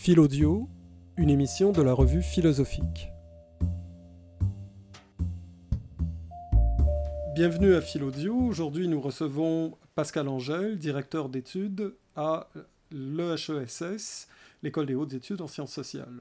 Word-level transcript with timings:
Philaudio, 0.00 0.68
une 1.16 1.28
émission 1.28 1.72
de 1.72 1.82
la 1.82 1.92
revue 1.92 2.22
philosophique. 2.22 3.10
Bienvenue 7.34 7.74
à 7.74 7.80
Philaudio. 7.80 8.32
Aujourd'hui, 8.32 8.86
nous 8.86 9.00
recevons 9.00 9.76
Pascal 9.96 10.28
Angèle, 10.28 10.78
directeur 10.78 11.28
d'études 11.28 11.94
à 12.14 12.48
l'EHESS, 12.92 14.28
l'École 14.62 14.86
des 14.86 14.94
hautes 14.94 15.14
études 15.14 15.40
en 15.40 15.48
sciences 15.48 15.74
sociales. 15.74 16.20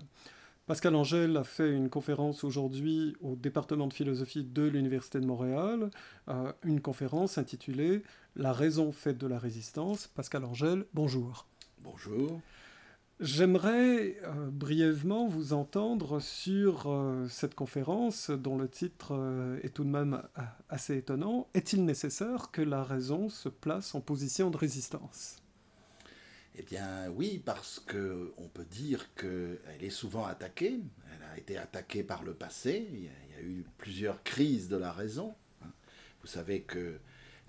Pascal 0.65 0.95
Angèle 0.95 1.37
a 1.37 1.43
fait 1.43 1.71
une 1.71 1.89
conférence 1.89 2.43
aujourd'hui 2.43 3.15
au 3.21 3.35
département 3.35 3.85
de 3.85 3.93
philosophie 3.93 4.43
de 4.43 4.63
l'Université 4.63 5.19
de 5.19 5.27
Montréal, 5.27 5.91
euh, 6.29 6.51
une 6.63 6.81
conférence 6.81 7.37
intitulée 7.37 8.01
La 8.35 8.53
raison 8.53 8.91
faite 8.91 9.19
de 9.19 9.27
la 9.27 9.37
résistance. 9.37 10.07
Pascal 10.07 10.45
Angèle, 10.45 10.85
bonjour. 10.95 11.45
Bonjour. 11.83 12.41
J'aimerais 13.19 14.15
euh, 14.25 14.51
brièvement 14.51 15.27
vous 15.27 15.53
entendre 15.53 16.19
sur 16.19 16.85
euh, 16.85 17.27
cette 17.29 17.55
conférence 17.55 18.29
dont 18.29 18.59
le 18.59 18.69
titre 18.69 19.15
euh, 19.15 19.59
est 19.63 19.69
tout 19.69 19.83
de 19.83 19.89
même 19.89 20.21
assez 20.69 20.97
étonnant. 20.97 21.47
Est-il 21.55 21.83
nécessaire 21.83 22.51
que 22.51 22.61
la 22.61 22.83
raison 22.83 23.29
se 23.29 23.49
place 23.49 23.95
en 23.95 24.01
position 24.01 24.51
de 24.51 24.57
résistance? 24.57 25.37
Eh 26.59 26.61
bien 26.61 27.09
oui, 27.09 27.41
parce 27.43 27.79
que 27.79 28.33
on 28.37 28.47
peut 28.47 28.65
dire 28.65 29.11
qu'elle 29.15 29.81
est 29.81 29.89
souvent 29.89 30.25
attaquée. 30.25 30.79
Elle 31.15 31.23
a 31.33 31.37
été 31.39 31.57
attaquée 31.57 32.03
par 32.03 32.21
le 32.21 32.35
passé. 32.35 32.87
Il 32.93 33.03
y 33.05 33.09
a, 33.39 33.41
eu 33.41 33.65
plusieurs 33.79 34.21
crises 34.21 34.69
de 34.69 34.77
la 34.77 34.91
raison. 34.91 35.33
hein. 35.63 35.71
Vous 36.21 36.27
savez 36.27 36.61
que 36.61 36.99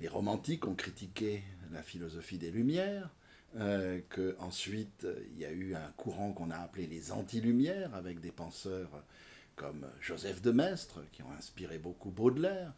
les 0.01 0.09
romantiques 0.09 0.67
ont 0.67 0.75
critiqué 0.75 1.43
la 1.73 1.83
philosophie 1.83 2.39
des 2.39 2.51
Lumières. 2.51 3.11
Euh, 3.57 4.01
que 4.11 4.37
ensuite 4.41 5.07
il 5.33 5.39
y 5.39 5.47
a 5.47 5.51
eu 5.51 5.75
un 5.75 5.91
courant 5.97 6.33
qu'on 6.33 6.51
a 6.51 6.57
appelé 6.57 6.87
les 6.87 7.13
anti-lumières 7.13 7.95
avec 7.95 8.21
des 8.21 8.31
penseurs 8.31 9.03
comme 9.57 9.87
Joseph 10.03 10.43
de 10.43 10.51
Maistre 10.51 11.03
qui 11.13 11.23
ont 11.23 11.33
inspiré 11.33 11.79
beaucoup 11.79 12.11
Baudelaire. 12.11 12.75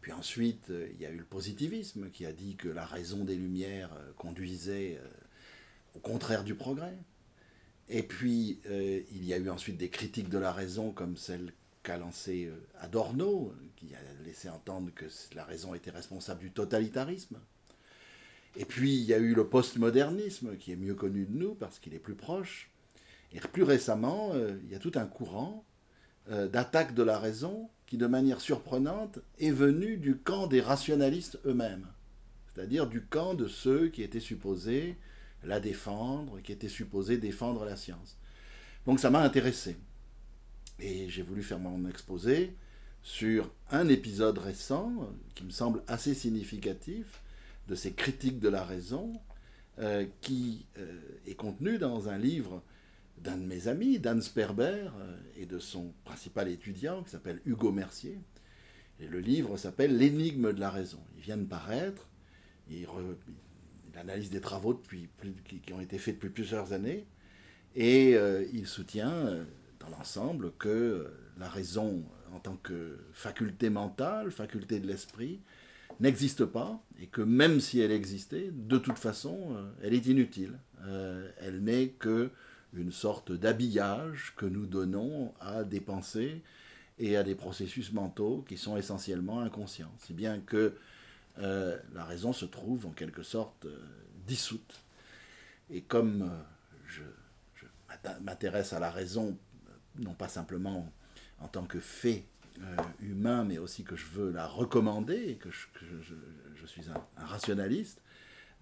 Puis 0.00 0.12
ensuite 0.12 0.72
il 0.92 0.98
y 0.98 1.04
a 1.04 1.10
eu 1.10 1.18
le 1.18 1.24
positivisme 1.24 2.08
qui 2.08 2.24
a 2.24 2.32
dit 2.32 2.56
que 2.56 2.68
la 2.68 2.86
raison 2.86 3.24
des 3.24 3.36
lumières 3.36 3.92
euh, 3.92 4.12
conduisait 4.16 4.98
euh, 4.98 5.06
au 5.94 5.98
contraire 5.98 6.42
du 6.42 6.54
progrès. 6.54 6.96
Et 7.90 8.02
puis 8.02 8.60
il 8.64 9.24
y 9.26 9.34
a 9.34 9.36
eu 9.36 9.50
ensuite 9.50 9.76
des 9.76 9.90
critiques 9.90 10.30
de 10.30 10.38
la 10.38 10.52
raison 10.52 10.90
comme 10.90 11.18
celle 11.18 11.52
qu'a 11.82 11.98
lancée 11.98 12.50
Adorno 12.80 13.54
qui 13.76 13.94
a 13.94 13.98
laissé 14.24 14.48
entendre 14.48 14.90
que 14.94 15.04
la 15.34 15.44
raison 15.44 15.74
était 15.74 15.90
responsable 15.90 16.40
du 16.40 16.50
totalitarisme. 16.50 17.36
Et 18.56 18.64
puis, 18.64 18.94
il 18.94 19.02
y 19.02 19.14
a 19.14 19.18
eu 19.18 19.34
le 19.34 19.46
postmodernisme, 19.46 20.56
qui 20.56 20.72
est 20.72 20.76
mieux 20.76 20.94
connu 20.94 21.26
de 21.26 21.36
nous 21.36 21.54
parce 21.54 21.78
qu'il 21.78 21.94
est 21.94 21.98
plus 21.98 22.14
proche. 22.14 22.70
Et 23.32 23.40
plus 23.40 23.64
récemment, 23.64 24.30
euh, 24.34 24.56
il 24.64 24.70
y 24.70 24.76
a 24.76 24.78
tout 24.78 24.92
un 24.94 25.06
courant 25.06 25.64
euh, 26.30 26.48
d'attaque 26.48 26.94
de 26.94 27.02
la 27.02 27.18
raison 27.18 27.68
qui, 27.86 27.96
de 27.96 28.06
manière 28.06 28.40
surprenante, 28.40 29.18
est 29.40 29.50
venu 29.50 29.96
du 29.96 30.16
camp 30.16 30.46
des 30.46 30.60
rationalistes 30.60 31.38
eux-mêmes. 31.44 31.86
C'est-à-dire 32.54 32.86
du 32.86 33.02
camp 33.02 33.34
de 33.34 33.48
ceux 33.48 33.88
qui 33.88 34.02
étaient 34.02 34.20
supposés 34.20 34.96
la 35.42 35.58
défendre, 35.58 36.40
qui 36.40 36.52
étaient 36.52 36.68
supposés 36.68 37.18
défendre 37.18 37.64
la 37.64 37.76
science. 37.76 38.16
Donc 38.86 39.00
ça 39.00 39.10
m'a 39.10 39.22
intéressé. 39.22 39.76
Et 40.78 41.08
j'ai 41.08 41.22
voulu 41.22 41.42
faire 41.42 41.58
mon 41.58 41.88
exposé 41.88 42.54
sur 43.02 43.50
un 43.70 43.88
épisode 43.88 44.38
récent 44.38 44.92
qui 45.34 45.44
me 45.44 45.50
semble 45.50 45.82
assez 45.88 46.14
significatif 46.14 47.22
de 47.68 47.74
ces 47.74 47.92
critiques 47.92 48.40
de 48.40 48.48
la 48.48 48.64
raison, 48.64 49.12
euh, 49.80 50.06
qui 50.20 50.66
euh, 50.78 51.00
est 51.26 51.34
contenu 51.34 51.78
dans 51.78 52.08
un 52.08 52.16
livre 52.16 52.62
d'un 53.18 53.36
de 53.36 53.44
mes 53.44 53.66
amis, 53.66 53.98
Dan 53.98 54.22
Sperber, 54.22 54.86
euh, 55.00 55.16
et 55.36 55.46
de 55.46 55.58
son 55.58 55.92
principal 56.04 56.48
étudiant, 56.48 57.02
qui 57.02 57.10
s'appelle 57.10 57.40
Hugo 57.44 57.72
Mercier. 57.72 58.20
Et 59.00 59.08
le 59.08 59.18
livre 59.18 59.56
s'appelle 59.56 59.98
L'énigme 59.98 60.52
de 60.52 60.60
la 60.60 60.70
raison. 60.70 61.00
Il 61.16 61.24
vient 61.24 61.36
de 61.36 61.44
paraître, 61.44 62.08
il, 62.70 62.86
analyse 63.96 64.30
des 64.30 64.40
travaux 64.40 64.74
depuis 64.74 65.08
qui, 65.44 65.72
ont 65.72 65.80
été 65.80 65.98
faits 65.98 66.14
depuis 66.14 66.30
plusieurs 66.30 66.72
années, 66.72 67.06
et 67.74 68.16
il 68.52 68.66
soutient 68.66 69.44
dans 69.78 69.88
l'ensemble 69.88 70.52
que 70.58 71.12
la 71.38 71.48
raison, 71.48 72.04
en 72.32 72.40
tant 72.40 72.56
que 72.56 72.98
faculté 73.12 73.70
mentale, 73.70 74.32
faculté 74.32 74.80
de 74.80 74.86
l'esprit, 74.88 75.40
n'existe 76.00 76.44
pas 76.44 76.82
et 77.00 77.06
que 77.06 77.22
même 77.22 77.60
si 77.60 77.80
elle 77.80 77.92
existait, 77.92 78.50
de 78.52 78.78
toute 78.78 78.98
façon, 78.98 79.54
euh, 79.56 79.70
elle 79.82 79.94
est 79.94 80.06
inutile. 80.06 80.58
Euh, 80.82 81.30
elle 81.40 81.62
n'est 81.62 81.88
que 81.88 82.30
une 82.72 82.92
sorte 82.92 83.32
d'habillage 83.32 84.34
que 84.36 84.46
nous 84.46 84.66
donnons 84.66 85.32
à 85.40 85.62
des 85.64 85.80
pensées 85.80 86.42
et 86.98 87.16
à 87.16 87.22
des 87.22 87.34
processus 87.34 87.92
mentaux 87.92 88.44
qui 88.48 88.56
sont 88.56 88.76
essentiellement 88.76 89.40
inconscients. 89.40 89.92
Si 89.98 90.12
bien 90.12 90.40
que 90.40 90.74
euh, 91.38 91.78
la 91.94 92.04
raison 92.04 92.32
se 92.32 92.44
trouve 92.44 92.86
en 92.86 92.90
quelque 92.90 93.22
sorte 93.22 93.66
dissoute. 94.26 94.82
Et 95.70 95.82
comme 95.82 96.30
je, 96.86 97.02
je 97.54 97.66
m'intéresse 98.22 98.72
à 98.72 98.80
la 98.80 98.90
raison, 98.90 99.36
non 99.98 100.14
pas 100.14 100.28
simplement 100.28 100.92
en 101.40 101.48
tant 101.48 101.64
que 101.64 101.80
fait 101.80 102.24
humain, 103.00 103.44
mais 103.44 103.58
aussi 103.58 103.84
que 103.84 103.96
je 103.96 104.06
veux 104.06 104.30
la 104.30 104.46
recommander 104.46 105.16
et 105.16 105.36
que 105.36 105.50
je 105.50 106.66
suis 106.66 106.88
un, 106.90 107.22
un 107.22 107.26
rationaliste, 107.26 108.00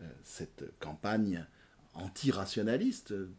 euh, 0.01 0.09
cette 0.25 0.65
campagne 0.81 1.47
anti-rationaliste 1.95 3.13
euh, 3.13 3.31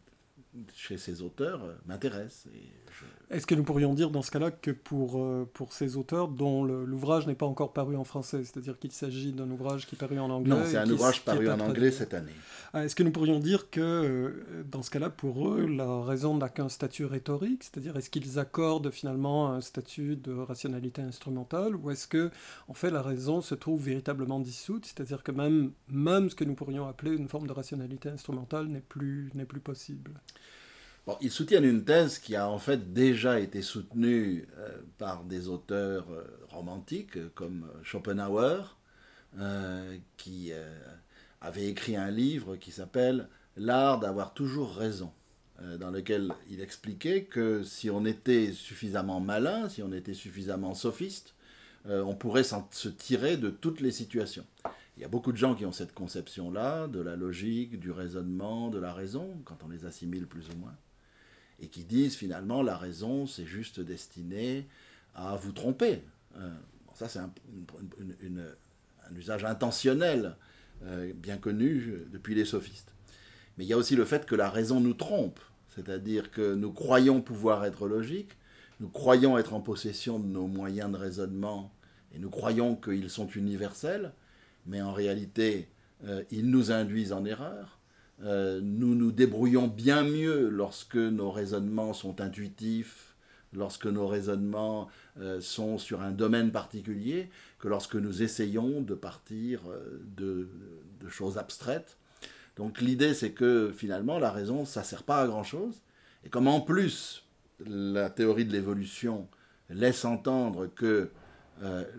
chez 0.74 0.98
ces 0.98 1.22
auteurs 1.22 1.64
euh, 1.64 1.74
m'intéresse. 1.86 2.46
Je- 2.52 3.34
Est-ce 3.36 3.46
que 3.46 3.54
nous 3.56 3.64
pourrions 3.64 3.92
dire 3.94 4.10
dans 4.10 4.22
ce 4.22 4.30
cas-là 4.30 4.50
que 4.52 4.70
pour, 4.70 5.20
euh, 5.20 5.48
pour 5.52 5.72
ces 5.72 5.96
auteurs 5.96 6.28
dont 6.28 6.62
l'ouvrage 6.64 7.26
n'est 7.26 7.34
pas 7.34 7.46
encore 7.46 7.72
paru 7.72 7.96
en 7.96 8.04
français, 8.04 8.44
c'est-à-dire 8.44 8.78
qu'il 8.78 8.92
s'agit 8.92 9.32
d'un 9.32 9.50
ouvrage 9.50 9.86
qui 9.86 9.96
est 9.96 9.98
paru 9.98 10.18
en 10.20 10.30
anglais 10.30 10.54
Non, 10.54 10.62
c'est 10.64 10.76
un 10.76 10.88
ouvrage 10.90 11.24
paru 11.24 11.48
en 11.50 11.58
anglais 11.60 11.90
cette 11.90 12.14
année. 12.14 12.30
Ah, 12.72 12.84
Est-ce 12.84 12.94
que 12.94 13.02
nous 13.02 13.10
pourrions 13.12 13.40
dire 13.40 13.70
que 13.70 13.80
euh, 13.80 14.62
dans 14.70 14.82
ce 14.82 14.90
cas-là, 14.90 15.10
pour 15.10 15.48
eux, 15.48 15.66
la 15.66 16.02
raison 16.02 16.36
n'a 16.36 16.48
qu'un 16.48 16.68
statut 16.68 17.04
rhétorique, 17.04 17.64
c'est-à-dire 17.64 17.96
est-ce 17.96 18.10
qu'ils 18.10 18.38
accordent 18.38 18.90
finalement 18.90 19.50
un 19.52 19.60
statut 19.60 20.16
de 20.16 20.32
rationalité 20.32 21.02
instrumentale, 21.02 21.74
ou 21.76 21.90
est-ce 21.90 22.06
que 22.06 22.30
en 22.68 22.74
fait 22.74 22.90
la 22.90 23.02
raison 23.02 23.40
se 23.40 23.54
trouve 23.56 23.82
véritablement 23.84 24.38
dissoute, 24.40 24.86
c'est-à-dire 24.86 25.22
que 25.24 25.32
même, 25.32 25.72
même 25.88 26.30
ce 26.30 26.34
que 26.36 26.44
nous 26.44 26.54
pourrions 26.54 26.86
appeler 26.86 27.12
une 27.16 27.28
forme 27.28 27.46
de 27.48 27.52
rationalité 27.52 28.08
instrumentale 28.08 28.66
n'est 28.68 28.80
plus, 28.80 29.30
n'est 29.34 29.46
plus 29.46 29.60
possible? 29.60 30.12
Bon, 31.06 31.18
ils 31.20 31.30
soutiennent 31.30 31.66
une 31.66 31.84
thèse 31.84 32.18
qui 32.18 32.34
a 32.34 32.48
en 32.48 32.58
fait 32.58 32.94
déjà 32.94 33.38
été 33.38 33.60
soutenue 33.60 34.48
euh, 34.56 34.70
par 34.96 35.24
des 35.24 35.48
auteurs 35.48 36.10
euh, 36.10 36.24
romantiques 36.48 37.18
euh, 37.18 37.28
comme 37.34 37.70
Schopenhauer, 37.82 38.78
qui 40.16 40.52
avait 41.40 41.66
écrit 41.66 41.96
un 41.96 42.12
livre 42.12 42.54
qui 42.54 42.70
s'appelle 42.70 43.28
L'art 43.56 43.98
d'avoir 43.98 44.32
toujours 44.32 44.76
raison, 44.76 45.12
dans 45.80 45.90
lequel 45.90 46.30
il 46.48 46.60
expliquait 46.60 47.24
que 47.24 47.64
si 47.64 47.90
on 47.90 48.04
était 48.04 48.52
suffisamment 48.52 49.18
malin, 49.18 49.68
si 49.68 49.82
on 49.82 49.92
était 49.92 50.14
suffisamment 50.14 50.74
sophiste, 50.74 51.34
on 51.84 52.14
pourrait 52.14 52.44
se 52.44 52.88
tirer 52.88 53.36
de 53.36 53.50
toutes 53.50 53.80
les 53.80 53.90
situations. 53.90 54.46
Il 54.96 55.02
y 55.02 55.04
a 55.04 55.08
beaucoup 55.08 55.32
de 55.32 55.36
gens 55.36 55.56
qui 55.56 55.66
ont 55.66 55.72
cette 55.72 55.94
conception-là, 55.94 56.86
de 56.86 57.00
la 57.00 57.16
logique, 57.16 57.80
du 57.80 57.90
raisonnement, 57.90 58.70
de 58.70 58.78
la 58.78 58.94
raison, 58.94 59.42
quand 59.44 59.64
on 59.64 59.68
les 59.68 59.84
assimile 59.84 60.28
plus 60.28 60.48
ou 60.50 60.56
moins 60.58 60.76
et 61.60 61.68
qui 61.68 61.84
disent 61.84 62.16
finalement 62.16 62.62
la 62.62 62.76
raison 62.76 63.26
c'est 63.26 63.46
juste 63.46 63.80
destiné 63.80 64.66
à 65.14 65.36
vous 65.36 65.52
tromper. 65.52 66.02
Euh, 66.36 66.50
ça 66.94 67.08
c'est 67.08 67.20
un, 67.20 67.32
usage 69.16 69.44
intentionnel 69.44 70.36
euh, 70.84 71.12
bien 71.14 71.36
connu 71.36 71.88
euh, 71.88 72.08
depuis 72.12 72.34
les 72.34 72.44
sophistes. 72.44 72.92
Mais 73.56 73.64
il 73.64 73.68
y 73.68 73.72
a 73.72 73.76
aussi 73.76 73.96
le 73.96 74.04
fait 74.04 74.26
que 74.26 74.34
la 74.34 74.50
raison 74.50 74.80
nous 74.80 74.94
trompe, 74.94 75.38
c'est-à-dire 75.68 76.30
que 76.30 76.54
nous 76.54 76.72
croyons 76.72 77.20
pouvoir 77.20 77.64
être 77.64 77.86
logiques, 77.86 78.32
nous 78.80 78.88
croyons 78.88 79.38
être 79.38 79.54
en 79.54 79.60
possession 79.60 80.18
de 80.18 80.26
nos 80.26 80.48
moyens 80.48 80.90
de 80.90 80.96
raisonnement 80.96 81.72
et 82.12 82.18
nous 82.18 82.30
croyons 82.30 82.74
qu'ils 82.74 83.10
sont 83.10 83.28
universels, 83.28 84.12
mais 84.66 84.82
en 84.82 84.92
réalité 84.92 85.68
ils 86.30 86.50
nous 86.50 86.70
induisent 86.70 87.12
en 87.12 87.24
erreur. 87.24 87.78
Euh, 88.24 88.60
nous 88.62 88.94
nous 88.94 89.12
débrouillons 89.12 89.68
bien 89.68 90.02
mieux 90.02 90.48
lorsque 90.48 90.96
nos 90.96 91.30
raisonnements 91.30 91.92
sont 91.92 92.22
intuitifs, 92.22 93.14
lorsque 93.52 93.86
nos 93.86 94.06
raisonnements 94.06 94.88
euh, 95.20 95.40
sont 95.42 95.76
sur 95.76 96.00
un 96.00 96.10
domaine 96.10 96.50
particulier, 96.50 97.28
que 97.58 97.68
lorsque 97.68 97.96
nous 97.96 98.22
essayons 98.22 98.80
de 98.80 98.94
partir 98.94 99.60
euh, 99.68 100.00
de, 100.16 100.48
choses 101.08 101.36
abstraites. 101.36 101.98
Donc 102.56 102.80
l'idée 102.80 103.12
c'est 103.12 103.32
que 103.32 103.70
finalement 103.76 104.18
la 104.18 104.30
raison 104.30 104.64
ça 104.64 104.82
sert 104.82 105.02
pas 105.02 105.20
à 105.20 105.26
grand 105.26 105.42
chose 105.42 105.82
et 106.24 106.30
comme 106.30 106.48
en 106.48 106.62
plus 106.62 107.26
la 107.60 108.08
théorie 108.08 108.46
de 108.46 108.52
l'évolution 108.52 109.28
laisse 109.68 110.06
entendre 110.06 110.66
que 110.74 111.10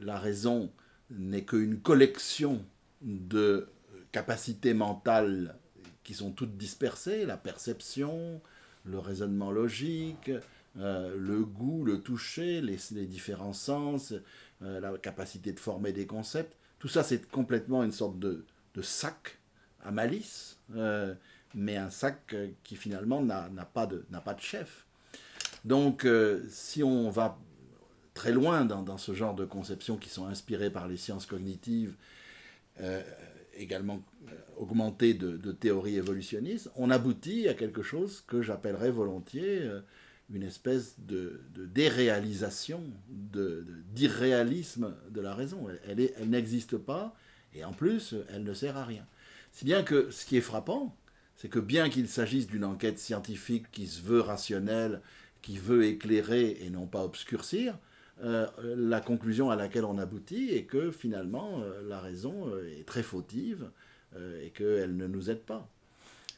la 0.01 0.17
raison 0.17 0.71
n'est 1.11 1.45
qu'une 1.45 1.79
collection 1.79 2.65
de 3.03 3.67
capacités 4.11 4.73
mentales 4.73 5.55
qui 6.05 6.13
sont 6.13 6.31
toutes 6.31 6.55
dispersées, 6.55 7.25
la 7.25 7.35
perception, 7.35 8.39
le 8.85 8.99
raisonnement 8.99 9.51
logique, 9.51 10.31
le 10.75 11.43
goût, 11.43 11.83
le 11.83 11.99
toucher, 11.99 12.61
les, 12.61 12.77
différents 13.05 13.53
sens, 13.53 14.13
la 14.61 14.97
capacité 14.97 15.51
de 15.51 15.59
former 15.59 15.91
des 15.91 16.05
concepts. 16.05 16.55
Tout 16.79 16.87
ça, 16.87 17.03
c'est 17.03 17.27
complètement 17.29 17.83
une 17.83 17.91
sorte 17.91 18.19
de, 18.19 18.45
sac 18.81 19.39
à 19.83 19.91
malice, 19.91 20.59
mais 21.55 21.75
un 21.75 21.89
sac 21.89 22.35
qui 22.63 22.75
finalement 22.75 23.21
n'a 23.21 23.49
pas, 23.73 23.87
de, 23.87 24.05
chef. 24.39 24.85
Donc, 25.65 26.07
si 26.49 26.83
on 26.83 27.09
va 27.09 27.37
très 28.15 28.31
loin 28.31 28.65
dans, 28.65 28.97
ce 28.97 29.13
genre 29.13 29.35
de 29.35 29.45
conceptions 29.45 29.97
qui 29.97 30.09
sont 30.09 30.25
inspirées 30.25 30.69
par 30.69 30.87
les 30.87 30.97
sciences 30.97 31.25
cognitives, 31.25 31.95
euh, 32.81 33.01
également 33.55 34.01
euh, 34.27 34.35
augmentées 34.57 35.13
de, 35.13 35.51
théories 35.51 35.97
évolutionnistes, 35.97 36.71
on 36.75 36.89
aboutit 36.89 37.47
à 37.47 37.53
quelque 37.53 37.83
chose 37.83 38.23
que 38.25 38.41
j'appellerais 38.41 38.89
volontiers 38.89 39.61
euh, 39.61 39.81
une 40.33 40.43
espèce 40.43 40.95
de, 40.99 41.41
déréalisation, 41.55 42.81
d'irréalisme 43.09 44.95
de, 45.09 45.21
la 45.21 45.35
raison. 45.35 45.67
Elle, 45.87 46.29
n'existe 46.29 46.77
pas 46.77 47.13
et 47.53 47.63
en 47.65 47.73
plus, 47.73 48.15
elle 48.29 48.43
ne 48.43 48.53
sert 48.53 48.77
à 48.77 48.85
rien. 48.85 49.05
Si 49.51 49.65
bien 49.65 49.83
que 49.83 50.09
ce 50.09 50.25
qui 50.25 50.37
est 50.37 50.41
frappant, 50.41 50.95
c'est 51.35 51.49
que 51.49 51.59
bien 51.59 51.89
qu'il 51.89 52.07
s'agisse 52.07 52.47
d'une 52.47 52.65
enquête 52.65 52.97
scientifique 52.97 53.69
qui 53.71 53.87
se 53.87 54.01
veut 54.01 54.21
rationnelle, 54.21 55.01
qui 55.41 55.57
veut 55.57 55.83
éclairer 55.83 56.57
et 56.61 56.69
non 56.69 56.87
pas 56.87 57.03
obscurcir, 57.03 57.77
euh, 58.23 58.47
la 58.77 59.01
conclusion 59.01 59.51
à 59.51 59.55
laquelle 59.55 59.85
on 59.85 59.97
aboutit 59.97 60.51
est 60.51 60.63
que 60.63 60.91
finalement 60.91 61.61
la 61.83 61.99
raison 61.99 62.51
est 62.79 62.85
très 62.85 63.03
fautive 63.03 63.69
et 64.43 64.49
qu'elle 64.49 64.95
ne 64.95 65.07
nous 65.07 65.29
aide 65.29 65.41
pas. 65.41 65.67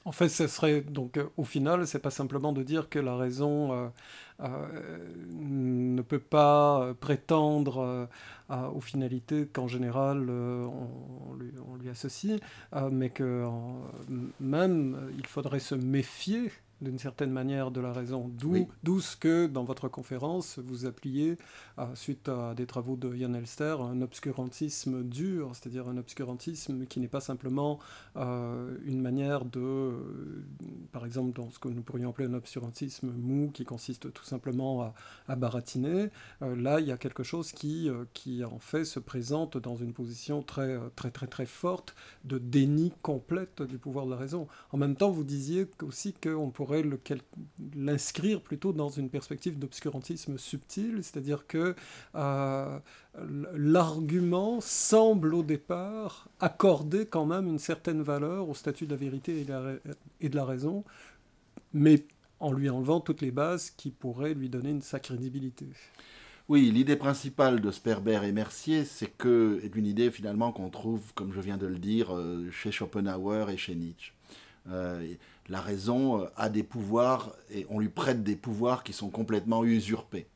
En 0.06 0.14
fait, 0.14 0.30
ce 0.30 0.48
serait 0.48 0.82
donc 0.82 1.20
au 1.36 1.44
final, 1.44 1.86
c'est 1.86 2.00
pas 2.00 2.12
simplement 2.12 2.54
de 2.54 2.64
dire 2.64 2.88
que 2.88 2.98
la 2.98 3.18
raison 3.18 3.92
ne 4.40 6.02
peut 6.02 6.20
pas 6.20 6.94
prétendre 7.02 8.08
aux 8.50 8.80
finalités 8.80 9.48
qu'en 9.48 9.68
général 9.68 10.30
on, 10.30 11.34
lui, 11.34 11.52
on, 11.70 11.76
lui, 11.76 11.90
associe, 11.90 12.40
mais 12.90 13.10
que 13.10 13.46
même 14.40 15.12
il 15.18 15.28
faudrait 15.28 15.60
se 15.60 15.76
méfier 15.76 16.54
d'une 16.82 17.00
certaine 17.00 17.32
manière 17.32 17.72
de 17.72 17.82
la 17.82 17.94
raison. 17.94 18.32
D'où 18.84 19.00
ce 19.00 19.16
que, 19.16 19.48
dans 19.48 19.64
votre 19.64 19.88
conférence, 19.88 20.60
vous 20.60 20.86
appeliez, 20.86 21.38
suite 21.96 22.30
à 22.30 22.54
des 22.56 22.66
travaux 22.66 22.96
de 22.96 23.14
Jan 23.16 23.34
Elster, 23.34 23.78
un 23.80 24.02
obscurantisme 24.02 25.04
dur, 25.04 25.52
c'est-à-dire 25.54 25.88
un 25.88 25.98
obscurantisme 25.98 26.86
qui 26.86 27.00
n'est 27.00 27.08
pas 27.08 27.22
simplement 27.22 27.80
euh, 28.16 28.78
une 28.86 29.02
manière 29.02 29.46
de, 29.46 29.60
euh, 29.60 30.46
par 30.92 31.06
exemple, 31.06 31.34
dans 31.34 31.50
ce 31.50 31.60
que 31.60 31.70
nous 31.70 31.82
pourrions 31.82 32.10
appeler 32.10 32.28
un 32.28 32.34
obscurantisme 32.34 33.12
mou, 33.12 33.52
qui 33.54 33.66
consiste 33.66 34.12
tout 34.14 34.24
simplement 34.24 34.94
à, 35.28 35.36
baratiner. 35.36 36.10
Euh, 36.42 36.56
là, 36.56 36.80
il 36.80 36.88
y 36.88 36.92
a 36.92 36.98
quelque 36.98 37.24
chose 37.24 37.52
qui, 37.52 37.90
qui, 38.14 38.44
en 38.44 38.60
fait, 38.60 38.86
se 38.86 39.00
présente 39.00 39.58
dans 39.58 39.76
une 39.76 39.94
position 39.94 40.42
très, 40.42 40.78
très, 40.96 41.12
très, 41.12 41.28
très 41.28 41.46
forte 41.46 41.96
de 42.24 42.38
déni 42.38 42.94
complète 43.02 43.62
du 43.62 43.78
pouvoir 43.78 44.06
de 44.06 44.12
la 44.12 44.18
raison. 44.18 44.48
En 44.72 44.78
même 44.78 44.96
temps, 44.96 45.12
vous 45.12 45.24
disiez 45.24 45.68
aussi 45.82 46.14
qu'on 46.14 46.50
pourrait 46.50 46.67
l'inscrire 47.76 48.42
plutôt 48.42 48.74
dans 48.74 48.90
une 48.90 49.10
perspective 49.10 49.58
d'obscurantisme 49.60 50.38
subtil, 50.38 51.00
c'est-à-dire 51.04 51.48
que 51.48 51.76
euh, 52.16 52.80
l'argument 53.54 54.60
semble 54.62 55.34
au 55.34 55.44
départ 55.44 56.30
accorder 56.40 57.06
quand 57.06 57.26
même 57.26 57.48
une 57.48 57.60
certaine 57.60 58.02
valeur 58.02 58.50
au 58.50 58.54
statut 58.54 58.86
de 58.86 58.92
la 58.92 58.98
vérité 58.98 59.42
et 60.22 60.30
de 60.30 60.36
la, 60.36 60.46
raison, 60.46 60.84
mais 61.74 62.06
en 62.40 62.52
lui 62.52 62.70
enlevant 62.70 63.00
toutes 63.00 63.22
les 63.22 63.32
bases 63.32 63.72
qui 63.72 63.92
pourraient 63.92 64.34
lui 64.34 64.50
donner 64.50 64.70
une 64.70 64.82
sa 64.82 65.00
crédibilité. 65.00 65.66
Oui, 66.50 66.72
l'idée 66.72 66.96
principale 66.96 67.60
de 67.60 67.72
Sperber 67.72 68.22
et 68.24 68.32
Mercier, 68.32 68.86
c'est 68.86 69.18
que 69.18 69.60
est 69.64 69.76
une 69.76 69.86
idée 69.86 70.12
finalement 70.12 70.54
qu'on 70.54 70.70
trouve, 70.70 71.14
comme 71.14 71.34
je 71.34 71.42
viens 71.42 71.58
de 71.58 71.68
le 71.68 71.78
dire, 71.78 72.16
euh, 72.16 72.50
chez 72.52 72.72
Schopenhauer 72.72 73.50
et 73.50 73.58
chez 73.58 73.76
Nietzsche. 73.76 74.14
Euh, 74.70 75.14
la 75.50 75.62
raison 75.62 76.22
euh, 76.22 76.26
a 76.36 76.50
des 76.50 76.64
pouvoirs 76.64 77.36
et 77.52 77.66
on 77.70 77.80
lui 77.80 77.90
prête 77.90 78.24
des 78.24 78.36
pouvoirs 78.36 78.84
qui 78.84 78.94
sont 78.94 79.10
complètement 79.10 79.64
usurpés. 79.64 80.28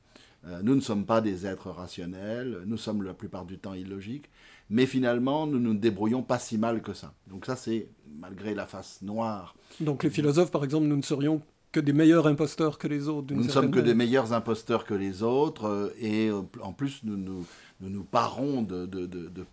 Euh, 0.47 0.61
nous 0.63 0.75
ne 0.75 0.81
sommes 0.81 1.05
pas 1.05 1.21
des 1.21 1.45
êtres 1.45 1.69
rationnels, 1.69 2.61
nous 2.65 2.77
sommes 2.77 3.03
la 3.03 3.13
plupart 3.13 3.45
du 3.45 3.57
temps 3.59 3.73
illogiques, 3.73 4.29
mais 4.69 4.85
finalement 4.85 5.45
nous 5.45 5.59
nous 5.59 5.73
débrouillons 5.73 6.23
pas 6.23 6.39
si 6.39 6.57
mal 6.57 6.81
que 6.81 6.93
ça. 6.93 7.13
Donc 7.27 7.45
ça 7.45 7.55
c'est 7.55 7.89
malgré 8.19 8.55
la 8.55 8.65
face 8.65 9.01
noire. 9.01 9.55
Donc 9.79 10.03
les 10.03 10.09
philosophes 10.09 10.51
par 10.51 10.63
exemple, 10.63 10.87
nous 10.87 10.97
ne 10.97 11.01
serions 11.01 11.41
que 11.71 11.79
des 11.79 11.93
meilleurs 11.93 12.27
imposteurs 12.27 12.77
que 12.77 12.87
les 12.87 13.07
autres. 13.07 13.33
Nous 13.33 13.43
ne 13.45 13.49
sommes 13.49 13.71
que 13.71 13.79
des 13.79 13.93
meilleurs 13.93 14.33
imposteurs 14.33 14.83
que 14.85 14.93
les 14.93 15.23
autres 15.23 15.93
et 15.99 16.29
en 16.61 16.73
plus 16.73 17.01
nous 17.03 17.15
nous, 17.15 17.45
nous, 17.79 18.03
parons 18.03 18.61
de, 18.61 18.85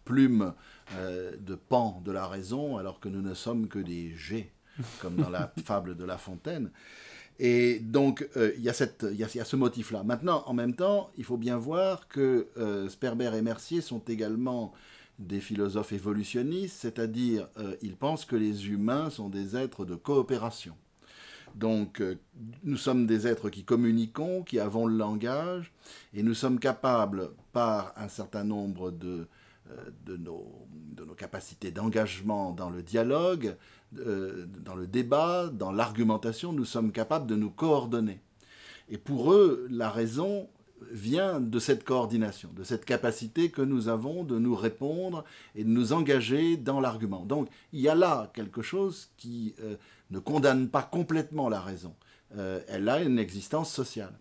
plumes 0.04 0.52
de 0.96 1.54
pan 1.54 2.02
de 2.04 2.10
la 2.10 2.26
raison 2.26 2.76
alors 2.76 2.98
que 2.98 3.08
nous 3.08 3.22
ne 3.22 3.34
sommes 3.34 3.68
que 3.68 3.78
des 3.78 4.14
jets 4.16 4.50
comme 5.00 5.16
dans 5.16 5.30
la 5.30 5.52
fable 5.64 5.96
de 5.96 6.04
La 6.04 6.18
Fontaine. 6.18 6.70
Et 7.38 7.78
donc, 7.78 8.28
euh, 8.36 8.52
il 8.56 8.64
y, 8.64 8.68
a 8.68 8.74
ce 8.74 9.56
motif-là. 9.56 10.02
Maintenant, 10.02 10.42
en 10.46 10.54
même 10.54 10.74
temps, 10.74 11.10
il 11.16 11.24
faut 11.24 11.36
bien 11.36 11.56
voir 11.56 12.08
que 12.08 12.48
euh, 12.56 12.88
Sperber 12.88 13.30
et 13.36 13.42
Mercier 13.42 13.80
sont 13.80 14.00
également 14.08 14.72
des 15.20 15.40
philosophes 15.40 15.92
évolutionnistes, 15.92 16.76
c'est-à-dire 16.80 17.48
euh, 17.58 17.76
ils 17.82 17.96
pensent 17.96 18.24
que 18.24 18.36
les 18.36 18.68
humains 18.68 19.10
sont 19.10 19.28
des 19.28 19.56
êtres 19.56 19.84
de 19.84 19.94
coopération. 19.94 20.74
Donc, 21.54 22.02
nous 22.62 22.76
sommes 22.76 23.06
des 23.06 23.26
êtres 23.26 23.50
qui 23.50 23.64
communiquons, 23.64 24.42
qui 24.42 24.60
avons 24.60 24.86
le 24.86 24.96
langage, 24.96 25.72
et 26.14 26.22
nous 26.22 26.34
sommes 26.34 26.60
capables, 26.60 27.30
par 27.52 27.94
un 27.96 28.08
certain 28.08 28.44
nombre 28.44 28.90
de, 28.90 29.26
de, 30.04 30.16
nos, 30.16 30.66
de 30.92 31.04
nos 31.04 31.14
capacités 31.14 31.72
d'engagement 31.72 32.52
dans 32.52 32.68
le 32.70 32.82
dialogue, 32.82 33.56
euh, 33.98 34.46
dans 34.64 34.74
le 34.74 34.86
débat, 34.86 35.48
dans 35.52 35.72
l'argumentation, 35.72 36.52
nous 36.52 36.64
sommes 36.64 36.92
capables 36.92 37.26
de 37.26 37.36
nous 37.36 37.50
coordonner. 37.50 38.20
Et 38.90 38.98
pour 38.98 39.32
eux, 39.32 39.66
la 39.70 39.90
raison 39.90 40.48
vient 40.92 41.40
de 41.40 41.58
cette 41.58 41.84
coordination, 41.84 42.50
de 42.54 42.64
cette 42.64 42.84
capacité 42.84 43.50
que 43.50 43.62
nous 43.62 43.88
avons 43.88 44.24
de 44.24 44.38
nous 44.38 44.54
répondre 44.54 45.24
et 45.54 45.64
de 45.64 45.68
nous 45.68 45.92
engager 45.92 46.56
dans 46.56 46.80
l'argument. 46.80 47.24
Donc 47.24 47.48
il 47.72 47.80
y 47.80 47.88
a 47.88 47.94
là 47.94 48.30
quelque 48.34 48.62
chose 48.62 49.08
qui 49.16 49.54
euh, 49.60 49.76
ne 50.10 50.18
condamne 50.18 50.68
pas 50.68 50.82
complètement 50.82 51.48
la 51.48 51.60
raison. 51.60 51.94
Euh, 52.36 52.60
elle 52.68 52.88
a 52.88 53.02
une 53.02 53.18
existence 53.18 53.72
sociale. 53.72 54.12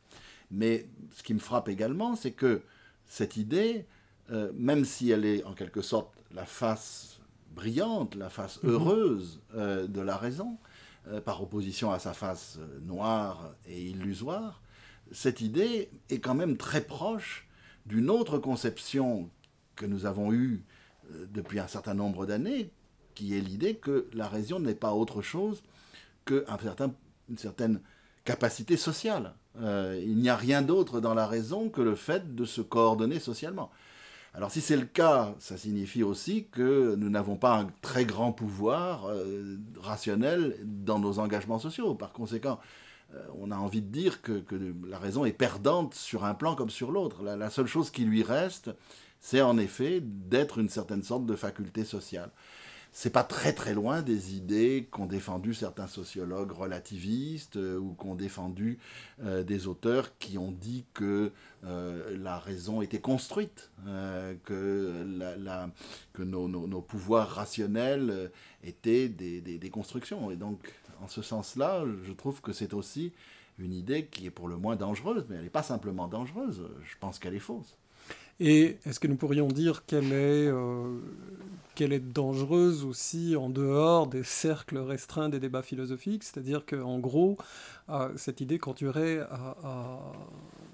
Mais 0.50 0.88
ce 1.14 1.24
qui 1.24 1.34
me 1.34 1.40
frappe 1.40 1.68
également, 1.68 2.16
c'est 2.16 2.32
que 2.32 2.62
cette 3.06 3.36
idée, 3.36 3.86
même 4.54 4.86
si 4.86 5.12
elle 5.12 5.26
est 5.26 5.44
en 5.46 5.54
quelque 5.54 5.82
sorte 5.82 6.14
la 6.34 6.46
face 6.46 7.17
brillante, 7.58 8.16
la 8.16 8.30
face 8.30 8.62
mhm. 8.64 8.70
heureuse 8.72 9.42
euh, 9.56 9.88
de 9.88 10.00
la 10.00 10.16
raison, 10.16 10.58
euh, 11.08 11.20
par 11.20 11.42
opposition 11.42 11.92
à 11.92 12.00
sa 12.00 12.14
face 12.14 12.58
euh, 12.60 12.80
noire 12.86 13.56
et 13.68 13.82
illusoire, 13.82 14.62
cette 15.12 15.42
idée 15.42 15.90
est 16.10 16.20
quand 16.20 16.36
même 16.36 16.56
très 16.58 16.82
proche 16.82 17.48
d'une 17.86 18.10
autre 18.10 18.38
conception 18.38 19.30
que 19.76 19.86
nous 19.86 20.06
avons 20.06 20.34
eue 20.34 20.64
depuis 21.34 21.60
un 21.60 21.68
certain 21.68 21.94
nombre 21.94 22.26
d'années, 22.26 22.70
qui 23.16 23.38
est 23.38 23.40
l'idée 23.40 23.76
que 23.76 24.08
la 24.14 24.28
raison 24.28 24.60
n'est 24.60 24.76
pas 24.76 24.92
autre 24.92 25.22
chose 25.22 25.64
qu'une 26.26 26.44
certain, 26.62 26.92
certaine 27.38 27.80
capacité 28.26 28.76
sociale. 28.76 29.34
il 29.58 30.18
n'y 30.18 30.28
a 30.28 30.36
rien 30.36 30.62
d'autre 30.62 31.00
dans 31.00 31.14
la 31.14 31.26
raison 31.26 31.70
que 31.70 31.80
le 31.82 31.96
fait 31.96 32.36
de 32.36 32.44
se 32.44 32.60
coordonner 32.60 33.20
socialement. 33.20 33.72
Alors 34.34 34.52
si 34.52 34.62
c'est 34.62 34.78
le 34.78 34.86
cas, 34.86 35.34
ça 35.40 35.58
signifie 35.58 36.04
aussi 36.04 36.48
que 36.52 36.96
nous 36.96 37.10
n'avons 37.10 37.38
pas 37.38 37.58
un 37.58 37.68
très 37.82 38.06
grand 38.06 38.32
pouvoir 38.32 39.08
euh, 39.08 39.58
rationnel 39.80 40.56
dans 40.64 41.00
nos 41.00 41.20
engagements 41.20 41.60
sociaux. 41.60 41.96
Par 41.96 42.12
conséquent, 42.12 42.60
euh, 43.16 43.24
on 43.40 43.52
a 43.52 43.56
envie 43.56 43.82
de 43.82 43.92
dire 43.92 44.22
que, 44.22 44.44
la 44.88 45.00
raison 45.00 45.26
est 45.26 45.34
perdante 45.34 45.96
sur 45.96 46.26
un 46.26 46.34
plan 46.34 46.56
comme 46.56 46.70
sur 46.70 46.92
l'autre. 46.92 47.24
la, 47.24 47.50
seule 47.50 47.68
chose 47.68 47.90
qui 47.90 48.04
lui 48.06 48.22
reste, 48.22 48.70
c'est 49.20 49.42
en 49.42 49.58
effet 49.58 50.02
d'être 50.02 50.60
une 50.60 50.70
certaine 50.70 51.04
sorte 51.04 51.26
de 51.26 51.36
faculté 51.36 51.84
sociale 51.84 52.30
c'est 53.00 53.12
pas 53.12 53.24
très 53.24 53.54
très 53.54 53.76
loin 53.76 54.02
des 54.02 54.36
idées 54.36 54.88
qu'ont 54.90 55.06
défendu 55.06 55.54
certains 55.54 55.86
sociologues 55.86 56.52
relativistes 56.52 57.58
euh, 57.58 57.78
ou 57.78 57.94
qu'ont 57.94 58.16
défendu 58.16 58.80
euh, 59.24 59.44
des 59.44 59.68
auteurs 59.68 60.18
qui 60.18 60.40
ont 60.40 60.52
dit 60.52 60.84
que 60.96 61.32
euh, 61.64 62.18
la 62.18 62.40
raison 62.40 62.82
était 62.82 63.00
construite, 63.00 63.70
que, 64.46 65.06
que 66.14 66.24
nos, 66.24 66.82
pouvoirs 66.82 67.30
rationnels 67.30 68.32
étaient 68.64 69.10
des, 69.10 69.42
des, 69.42 69.70
constructions. 69.70 70.32
Et 70.32 70.36
donc, 70.36 70.58
en 71.00 71.08
ce 71.08 71.22
sens-là, 71.22 71.86
je 72.04 72.14
trouve 72.14 72.42
que 72.42 72.52
c'est 72.52 72.74
aussi 72.74 73.14
une 73.60 73.74
idée 73.74 74.06
qui 74.08 74.26
est 74.26 74.32
pour 74.32 74.48
le 74.48 74.58
moins 74.58 74.76
dangereuse, 74.76 75.24
mais 75.30 75.36
elle 75.36 75.44
n'est 75.44 75.50
pas 75.52 75.62
simplement 75.62 76.08
dangereuse, 76.08 76.68
je 76.84 76.96
pense 77.00 77.20
qu'elle 77.20 77.36
est 77.36 77.40
fausse. 77.40 77.78
Et 78.40 78.78
est-ce 78.86 79.00
que 79.00 79.08
nous 79.08 79.16
pourrions 79.16 79.48
dire 79.48 79.86
qu'elle 79.86 80.14
est, 80.14 80.52
qu'elle 81.76 81.92
est 81.92 82.00
dangereuse 82.00 82.86
aussi 82.86 83.36
en 83.36 83.50
dehors 83.50 84.08
des 84.08 84.24
cercles 84.24 84.78
restreints 84.78 85.30
des 85.30 85.40
débats 85.40 85.64
philosophiques? 85.64 86.24
C'est-à-dire 86.24 86.66
qu'en 86.66 87.00
gros, 87.00 87.38
cette 88.16 88.40
idée 88.40 88.60
conduirait 88.60 89.20
à, 89.32 89.56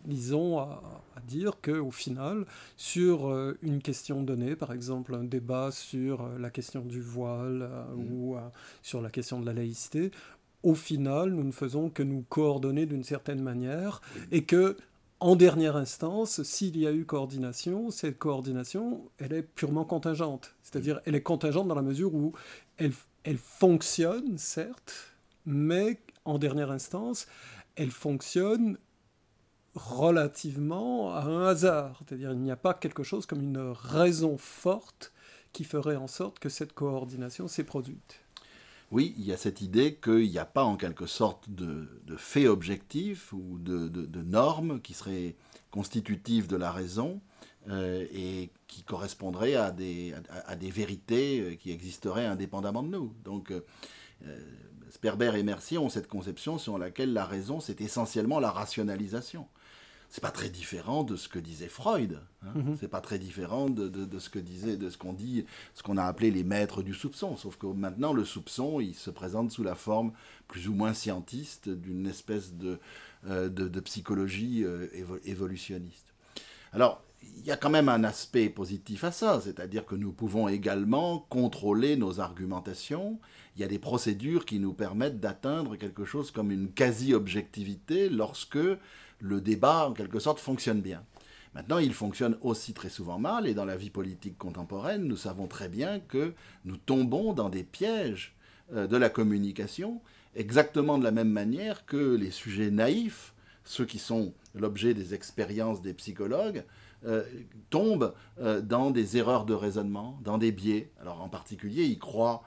disons, 0.06 0.60
à, 0.60 0.82
dire 1.28 1.54
qu'au 1.62 1.92
final, 1.92 2.46
sur 2.76 3.30
euh, 3.30 3.58
une 3.62 3.82
question 3.82 4.24
donnée, 4.24 4.56
par 4.56 4.74
exemple 4.74 5.16
un 5.16 5.24
débat 5.24 5.72
sur 5.72 6.22
euh, 6.22 6.38
la 6.38 6.50
question 6.50 6.82
du 6.82 7.02
voile 7.02 7.70
euh, 7.72 7.96
mm. 7.96 8.12
ou 8.12 8.36
sur 8.82 9.02
la 9.02 9.10
question 9.10 9.40
de 9.40 9.46
la 9.46 9.54
laïcité, 9.54 10.12
au 10.64 10.76
final, 10.76 11.32
nous 11.32 11.44
ne 11.44 11.52
faisons 11.52 11.90
que 11.90 12.04
nous 12.04 12.24
coordonner 12.28 12.86
d'une 12.86 13.04
certaine 13.04 13.42
manière 13.42 14.02
et 14.32 14.44
que, 14.44 14.78
en 15.24 15.38
dernière 15.38 15.78
instance, 15.78 16.44
s'il 16.44 16.78
y 16.78 16.86
a 16.86 16.92
eu 16.92 17.06
coordination, 17.06 17.92
cette 17.92 18.20
coordination, 18.20 19.10
elle 19.20 19.32
est 19.32 19.42
purement 19.42 19.86
contingente. 19.86 20.54
C'est-à-dire, 20.64 21.00
elle 21.06 21.16
est 21.16 21.24
contingente 21.24 21.66
dans 21.70 21.76
la 21.76 21.82
mesure 21.82 22.14
où 22.14 22.34
elle, 22.76 22.92
fonctionne, 23.38 24.38
certes, 24.38 25.16
mais 25.46 26.02
en 26.26 26.38
dernière 26.38 26.72
instance, 26.72 27.28
elle 27.78 27.92
fonctionne 27.92 28.78
relativement 29.76 31.16
à 31.16 31.22
un 31.22 31.48
hasard. 31.48 32.00
C'est-à-dire 32.00 32.34
il 32.34 32.40
n'y 32.40 32.52
a 32.52 32.58
pas 32.58 32.74
quelque 32.74 33.04
chose 33.04 33.26
comme 33.26 33.40
une 33.40 33.72
raison 33.72 34.38
forte 34.38 35.14
qui 35.54 35.64
ferait 35.64 35.96
en 35.96 36.08
sorte 36.08 36.40
que 36.40 36.50
cette 36.50 36.74
coordination 36.74 37.48
s'est 37.48 37.64
produite. 37.64 38.23
Oui, 38.94 39.16
il 39.18 39.26
y 39.26 39.34
a 39.34 39.38
cette 39.38 39.62
idée 39.62 39.96
qu'il 39.96 40.30
n'y 40.30 40.38
a 40.38 40.46
pas 40.46 40.64
en 40.64 40.76
quelque 40.78 41.08
sorte 41.08 41.50
de, 41.50 41.88
fait 42.16 42.48
objectif 42.48 43.34
ou 43.34 43.58
de, 43.58 44.22
normes 44.22 44.82
qui 44.82 44.94
seraient 44.94 45.36
constitutives 45.72 46.46
de 46.46 46.56
la 46.56 46.72
raison 46.72 47.20
euh, 47.70 48.06
et 48.14 48.52
qui 48.68 48.84
correspondraient 48.84 49.56
à 49.56 49.72
des, 49.72 50.14
à, 50.46 50.56
des, 50.56 50.70
vérités 50.70 51.40
euh, 51.40 51.56
qui 51.56 51.72
existeraient 51.72 52.28
indépendamment 52.28 52.84
de 52.84 52.90
nous. 52.90 53.16
Donc, 53.24 53.50
euh, 53.52 53.62
Sperber 54.92 55.32
et 55.38 55.42
Mercier 55.42 55.80
ont 55.80 55.90
cette 55.90 56.08
conception 56.08 56.60
selon 56.60 56.78
laquelle 56.78 57.14
la 57.14 57.26
raison, 57.26 57.60
c'est 57.60 57.82
essentiellement 57.82 58.40
la 58.40 58.52
rationalisation 58.52 59.48
c'est 60.14 60.22
pas 60.22 60.30
très 60.30 60.52
différent 60.52 61.04
de 61.04 61.16
ce 61.16 61.28
que 61.28 61.40
disait 61.40 61.68
Freud. 61.68 62.20
Hein. 62.44 62.52
Mhm. 62.54 62.78
C'est 62.80 62.88
pas 62.88 63.02
très 63.02 63.18
différent 63.18 63.68
de, 63.68 64.20
ce 64.20 64.30
que 64.30 64.38
disait, 64.38 64.78
de 64.78 64.92
ce 64.92 64.96
qu'on 64.96 65.12
dit, 65.12 65.44
ce 65.74 65.82
qu'on 65.82 65.98
a 65.98 66.04
appelé 66.04 66.30
les 66.30 66.44
maîtres 66.44 66.84
du 66.84 66.94
soupçon. 66.94 67.36
Sauf 67.36 67.58
que 67.58 67.66
maintenant, 67.66 68.14
le 68.14 68.24
soupçon, 68.24 68.80
il 68.80 68.94
se 68.94 69.10
présente 69.10 69.52
sous 69.52 69.64
la 69.64 69.74
forme 69.74 70.12
plus 70.48 70.68
ou 70.68 70.76
moins 70.76 70.94
scientiste 70.94 71.68
d'une 71.68 72.06
espèce 72.06 72.54
de, 72.54 72.80
euh, 73.28 73.50
de, 73.50 73.80
psychologie 73.80 74.64
euh, 74.64 74.86
évolutionniste. 75.26 76.14
Alors, 76.74 77.04
il 77.24 77.44
y 77.48 77.52
a 77.52 77.58
quand 77.58 77.72
même 77.72 77.90
un 77.90 78.04
aspect 78.04 78.50
positif 78.50 79.04
à 79.06 79.12
ça, 79.12 79.42
c'est-à-dire 79.42 79.84
que 79.84 79.96
nous 79.96 80.12
pouvons 80.12 80.48
également 80.48 81.26
contrôler 81.30 81.96
nos 81.96 82.20
argumentations. 82.20 83.20
Il 83.56 83.62
y 83.64 83.66
a 83.66 83.68
des 83.68 83.80
procédures 83.80 84.46
qui 84.46 84.60
nous 84.60 84.74
permettent 84.74 85.20
d'atteindre 85.20 85.76
quelque 85.76 86.06
chose 86.06 86.30
comme 86.30 86.52
une 86.52 86.72
quasi-objectivité 86.72 88.10
lorsque 88.10 88.60
le 89.24 89.42
débat, 89.42 89.88
en 89.88 89.94
quelque 89.94 90.20
sorte, 90.20 90.40
fonctionne 90.40 90.82
bien. 90.82 91.04
Maintenant, 91.56 91.78
il 91.78 91.94
fonctionne 91.94 92.38
aussi 92.42 92.74
très 92.74 92.90
souvent 92.90 93.20
mal, 93.20 93.48
et 93.48 93.54
dans 93.54 93.66
la 93.66 93.78
vie 93.78 93.90
politique 93.90 94.38
contemporaine, 94.38 95.06
nous 95.06 95.18
savons 95.18 95.48
très 95.48 95.70
bien 95.70 96.00
que 96.00 96.34
nous 96.66 96.78
tombons 96.78 97.34
dans 97.34 97.50
des 97.50 97.64
pièges 97.64 98.36
euh, 98.74 98.86
de 98.86 98.98
la 98.98 99.10
communication, 99.10 100.02
exactement 100.36 100.98
de 100.98 101.04
la 101.04 101.12
même 101.12 101.30
manière 101.30 101.86
que 101.86 102.16
les 102.16 102.32
sujets 102.32 102.70
naïfs, 102.70 103.34
ceux 103.64 103.86
qui 103.86 103.98
sont 103.98 104.34
l'objet 104.56 104.94
des 104.94 105.14
expériences 105.14 105.82
des 105.82 105.94
psychologues, 105.94 106.66
euh, 107.06 107.24
tombent 107.70 108.14
euh, 108.40 108.62
dans 108.62 108.92
des 108.92 109.18
erreurs 109.18 109.46
de 109.46 109.54
raisonnement, 109.54 110.20
dans 110.24 110.38
des 110.38 110.52
biais. 110.52 110.92
Alors 111.00 111.22
en 111.22 111.30
particulier, 111.30 111.86
ils 111.86 112.00
croient 112.00 112.44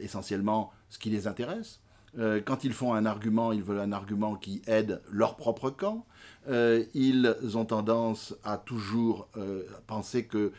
essentiellement 0.00 0.72
ce 0.90 0.98
qui 0.98 1.08
les 1.08 1.28
intéresse, 1.28 1.78
euh, 2.18 2.40
quand 2.44 2.64
ils 2.64 2.72
font 2.72 2.94
un 2.94 3.04
argument, 3.06 3.52
ils 3.52 3.62
veulent 3.62 3.80
un 3.80 3.92
argument 3.92 4.36
qui 4.36 4.62
aide 4.66 5.02
leur 5.10 5.36
propre 5.36 5.70
camp. 5.70 6.06
Euh, 6.48 6.84
ils 6.94 7.34
ont 7.54 7.64
tendance 7.64 8.34
à 8.44 8.56
toujours 8.56 9.28
euh, 9.36 9.64
penser 9.86 10.24
que 10.24 10.52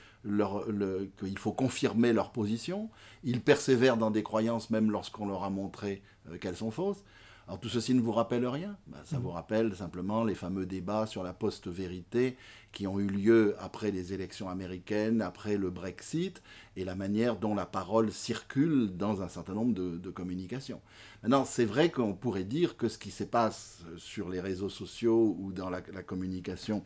qu'il 1.19 1.37
faut 1.37 1.53
confirmer 1.53 2.11
leur 2.11 2.31
position. 2.31 2.89
Ils 3.23 3.39
persévèrent 3.39 3.95
dans 3.95 4.11
des 4.11 4.23
croyances 4.23 4.69
même 4.69 4.91
lorsqu'on 4.91 5.25
leur 5.25 5.45
a 5.45 5.49
montré 5.49 6.01
qu'elles 6.41 6.57
sont 6.57 6.71
fausses. 6.71 7.05
Alors 7.47 7.61
tout 7.61 7.69
ceci 7.69 7.93
ne 7.93 8.01
vous 8.01 8.11
rappelle 8.11 8.45
rien 8.45 8.75
ben, 8.87 8.97
Ça 9.05 9.19
vous 9.19 9.29
mm. 9.29 9.33
rappelle 9.33 9.75
simplement 9.75 10.25
les 10.25 10.35
fameux 10.35 10.65
débats 10.65 11.05
sur 11.05 11.23
la 11.23 11.31
post-vérité 11.31 12.35
qui 12.73 12.87
ont 12.87 12.99
eu 12.99 13.07
lieu 13.07 13.55
après 13.59 13.91
les 13.91 14.13
élections 14.13 14.49
américaines, 14.49 15.21
après 15.21 15.57
le 15.57 15.69
Brexit, 15.69 16.43
et 16.75 16.83
la 16.83 16.93
manière 16.93 17.37
dont 17.37 17.55
la 17.55 17.65
parole 17.65 18.11
circule 18.11 18.95
dans 18.95 19.21
un 19.21 19.29
certain 19.29 19.53
nombre 19.53 19.73
de, 19.73 20.09
communications. 20.11 20.81
Maintenant, 21.23 21.45
c'est 21.45 21.65
vrai 21.65 21.89
qu'on 21.89 22.13
pourrait 22.13 22.43
dire 22.43 22.77
que 22.77 22.89
ce 22.89 22.97
qui 22.97 23.09
se 23.11 23.23
passe 23.23 23.81
sur 23.97 24.29
les 24.29 24.41
réseaux 24.41 24.69
sociaux 24.69 25.35
ou 25.39 25.51
dans 25.53 25.69
la, 25.69 25.81
communication 25.81 26.83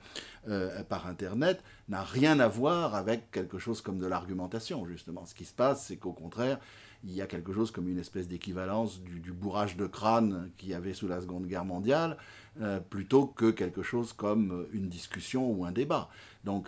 euh, 0.48 0.84
par 0.84 1.08
Internet 1.08 1.62
n'a 1.90 2.04
rien 2.04 2.40
à 2.40 2.48
voir 2.48 2.96
avec 2.96 3.32
quelque 3.32 3.58
chose 3.58 3.82
comme 3.82 3.98
de 3.98 4.06
l'argumentation, 4.06 4.86
justement. 4.86 5.26
Ce 5.26 5.36
qui 5.36 5.46
se 5.46 5.54
passe, 5.54 5.88
c'est 5.88 5.98
qu'au 5.98 6.14
contraire, 6.14 6.60
il 7.04 7.14
y 7.14 7.22
a 7.22 7.28
quelque 7.28 7.54
chose 7.54 7.72
comme 7.72 7.88
une 7.88 7.98
espèce 7.98 8.28
d'équivalence 8.28 9.02
du, 9.02 9.32
bourrage 9.32 9.76
de 9.76 9.88
crâne 9.88 10.52
qu'il 10.58 10.70
y 10.70 10.74
avait 10.74 10.94
sous 10.94 11.08
la 11.08 11.22
Seconde 11.22 11.48
Guerre 11.48 11.66
mondiale, 11.66 12.18
euh, 12.62 12.80
plutôt 12.80 13.26
que 13.26 13.50
quelque 13.50 13.82
chose 13.82 14.14
comme 14.14 14.68
une 14.72 14.88
discussion 14.88 15.50
ou 15.52 15.66
un 15.66 15.72
débat. 15.72 16.10
Donc 16.44 16.68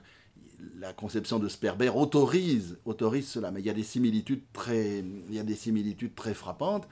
la 0.79 0.93
conception 0.93 1.39
de 1.39 1.47
Sperber 1.47 1.89
autorise, 1.89 2.77
autorise 2.85 3.27
cela, 3.27 3.51
mais 3.51 3.59
il 3.59 3.65
y 3.65 3.69
a 3.69 3.73
des 3.73 3.83
similitudes 3.83 4.43
très, 4.53 4.99
il 4.99 5.33
y 5.33 5.39
a 5.39 5.43
des 5.43 5.55
similitudes 5.55 6.15
très 6.15 6.33
frappantes. 6.33 6.87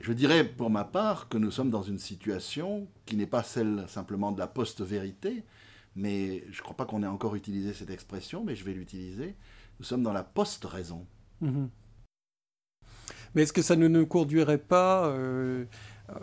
Je 0.00 0.12
dirais 0.12 0.44
pour 0.44 0.70
ma 0.70 0.84
part 0.84 1.28
que 1.28 1.38
nous 1.38 1.50
sommes 1.50 1.70
dans 1.70 1.82
une 1.82 1.98
situation 1.98 2.86
qui 3.04 3.16
n'est 3.16 3.26
pas 3.26 3.42
celle 3.42 3.84
simplement 3.88 4.30
de 4.30 4.38
la 4.38 4.46
post-vérité, 4.46 5.42
mais 5.96 6.44
je 6.50 6.58
ne 6.58 6.62
crois 6.62 6.76
pas 6.76 6.84
qu'on 6.84 7.02
ait 7.02 7.08
encore 7.08 7.34
utilisé 7.34 7.72
cette 7.72 7.90
expression, 7.90 8.44
mais 8.44 8.54
je 8.54 8.64
vais 8.64 8.72
l'utiliser. 8.72 9.34
Nous 9.80 9.84
sommes 9.84 10.02
dans 10.02 10.12
la 10.12 10.22
post-raison. 10.22 11.04
Mm-hmm. 11.42 11.68
Mais 13.34 13.42
est-ce 13.42 13.52
que 13.52 13.62
ça 13.62 13.76
ne 13.76 13.88
nous 13.88 14.06
conduirait 14.06 14.58
pas, 14.58 15.06
euh, 15.06 15.64
euh, 16.10 16.14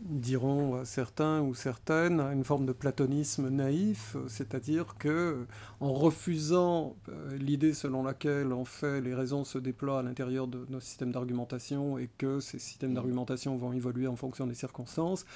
diront 0.00 0.84
certains 0.84 1.40
ou 1.40 1.54
certaines, 1.54 2.20
à 2.20 2.32
une 2.32 2.44
forme 2.44 2.66
de 2.66 2.72
platonisme 2.72 3.48
naïf, 3.48 4.16
c'est-à-dire 4.28 4.94
que 4.98 5.46
en 5.80 5.92
refusant 5.92 6.96
euh, 7.08 7.36
l'idée 7.36 7.74
selon 7.74 8.02
laquelle 8.02 8.52
en 8.52 8.64
fait 8.64 9.00
les 9.00 9.14
raisons 9.14 9.44
se 9.44 9.58
déploient 9.58 10.00
à 10.00 10.02
l'intérieur 10.02 10.46
de 10.46 10.64
nos 10.68 10.80
systèmes 10.80 11.12
d'argumentation 11.12 11.98
et 11.98 12.08
que 12.18 12.40
ces 12.40 12.58
systèmes 12.58 12.94
d'argumentation 12.94 13.56
vont 13.56 13.72
évoluer 13.72 14.06
en 14.06 14.16
fonction 14.16 14.46
des 14.46 14.54
circonstances, 14.54 15.26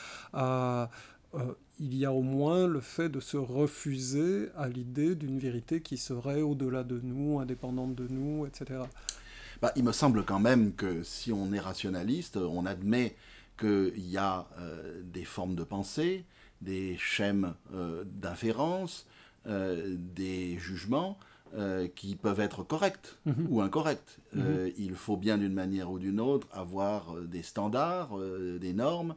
il 1.79 1.95
y 1.95 2.07
a 2.07 2.13
au 2.13 2.23
moins 2.23 2.67
le 2.67 2.81
fait 2.81 3.09
de 3.09 3.21
se 3.21 3.37
refuser 3.37 4.49
à 4.57 4.69
l'idée 4.69 5.15
d'une 5.15 5.39
vérité 5.39 5.81
qui 5.83 5.99
serait 5.99 6.41
au-delà 6.41 6.85
de 6.85 7.01
nous, 7.03 7.39
indépendante 7.39 7.95
de 7.95 8.09
nous, 8.09 8.47
etc. 8.47 8.81
Bah, 9.63 9.73
il 9.77 9.85
me 9.85 9.93
semble 9.93 10.25
quand 10.25 10.41
même 10.41 10.75
que 10.75 11.03
si 11.03 11.33
on 11.33 11.53
est 11.53 11.61
rationaliste, 11.61 12.37
on 12.37 12.67
admet 12.67 13.17
qu'il 13.59 14.11
y 14.11 14.19
a 14.19 14.47
euh, 14.59 15.01
des 15.03 15.25
formes 15.25 15.55
de 15.55 15.65
pensée, 15.65 16.25
des 16.61 16.97
schèmes 16.99 17.55
euh, 17.75 18.05
d'inférence, 18.05 19.07
euh, 19.47 19.97
des 20.15 20.59
jugements 20.59 21.19
qui 21.95 22.17
peuvent 22.17 22.41
être 22.41 22.65
corrects 22.65 23.17
mhm. 23.25 23.47
ou 23.49 23.63
incorrects. 23.63 24.19
Mhm. 24.35 24.73
il 24.77 24.95
faut 24.95 25.17
bien 25.17 25.39
d'une 25.39 25.55
manière 25.55 25.91
ou 25.91 25.99
d'une 25.99 26.21
autre 26.21 26.47
avoir 26.53 27.15
des 27.23 27.43
standards, 27.43 28.11
des 28.61 28.75
normes, 28.75 29.15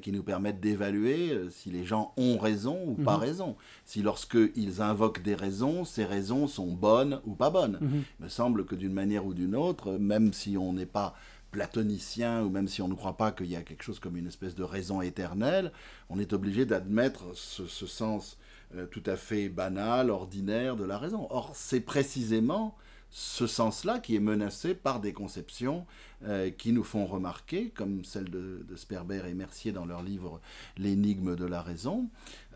qui 0.00 0.12
nous 0.12 0.22
permettent 0.22 0.60
d'évaluer 0.60 1.30
euh, 1.32 1.50
si 1.50 1.70
les 1.70 1.84
gens 1.84 2.12
ont 2.16 2.38
raison 2.38 2.78
ou 2.86 2.94
pas 2.94 3.16
mhm. 3.16 3.22
raison. 3.22 3.56
Si 3.84 4.02
lorsqu'ils 4.02 4.80
invoquent 4.80 5.22
des 5.22 5.34
raisons, 5.34 5.84
ces 5.84 6.04
raisons 6.04 6.46
sont 6.46 6.72
bonnes 6.72 7.20
ou 7.24 7.34
pas 7.34 7.50
bonnes. 7.50 7.78
Mhm. 7.80 8.02
Il 8.20 8.24
me 8.24 8.28
semble 8.28 8.64
que 8.64 8.74
d'une 8.74 8.92
manière 8.92 9.26
ou 9.26 9.34
d'une 9.34 9.54
autre, 9.54 9.92
même 9.92 10.32
si 10.32 10.56
on 10.56 10.72
n'est 10.72 10.86
pas 10.86 11.14
platonicien 11.50 12.42
ou 12.42 12.50
même 12.50 12.66
si 12.66 12.82
on 12.82 12.88
ne 12.88 12.94
croit 12.94 13.16
pas 13.16 13.30
qu'il 13.30 13.46
y 13.46 13.56
a 13.56 13.62
quelque 13.62 13.84
chose 13.84 14.00
comme 14.00 14.16
une 14.16 14.26
espèce 14.26 14.56
de 14.56 14.64
raison 14.64 15.00
éternelle, 15.00 15.70
on 16.10 16.18
est 16.18 16.32
obligé 16.32 16.66
d'admettre 16.66 17.24
ce, 17.34 17.66
sens 17.86 18.38
euh, 18.74 18.86
tout 18.86 19.02
à 19.06 19.16
fait 19.16 19.48
banal, 19.48 20.10
ordinaire 20.10 20.74
de 20.74 20.84
la 20.84 20.98
raison. 20.98 21.28
Or, 21.30 21.52
c'est 21.54 21.80
précisément 21.80 22.76
ce 23.16 23.46
sens-là 23.46 24.00
qui 24.00 24.16
est 24.16 24.20
menacé 24.20 24.74
par 24.74 24.98
des 24.98 25.12
conceptions 25.12 25.86
euh, 26.26 26.50
qui 26.50 26.72
nous 26.72 26.82
font 26.82 27.06
remarquer, 27.06 27.70
comme 27.70 28.04
celle 28.04 28.28
de, 28.28 28.64
Sperber 28.74 29.22
et 29.28 29.34
Mercier 29.34 29.70
dans 29.70 29.86
leur 29.86 30.02
livre 30.02 30.40
L'énigme 30.78 31.36
de 31.36 31.44
la 31.44 31.62
raison, 31.62 32.08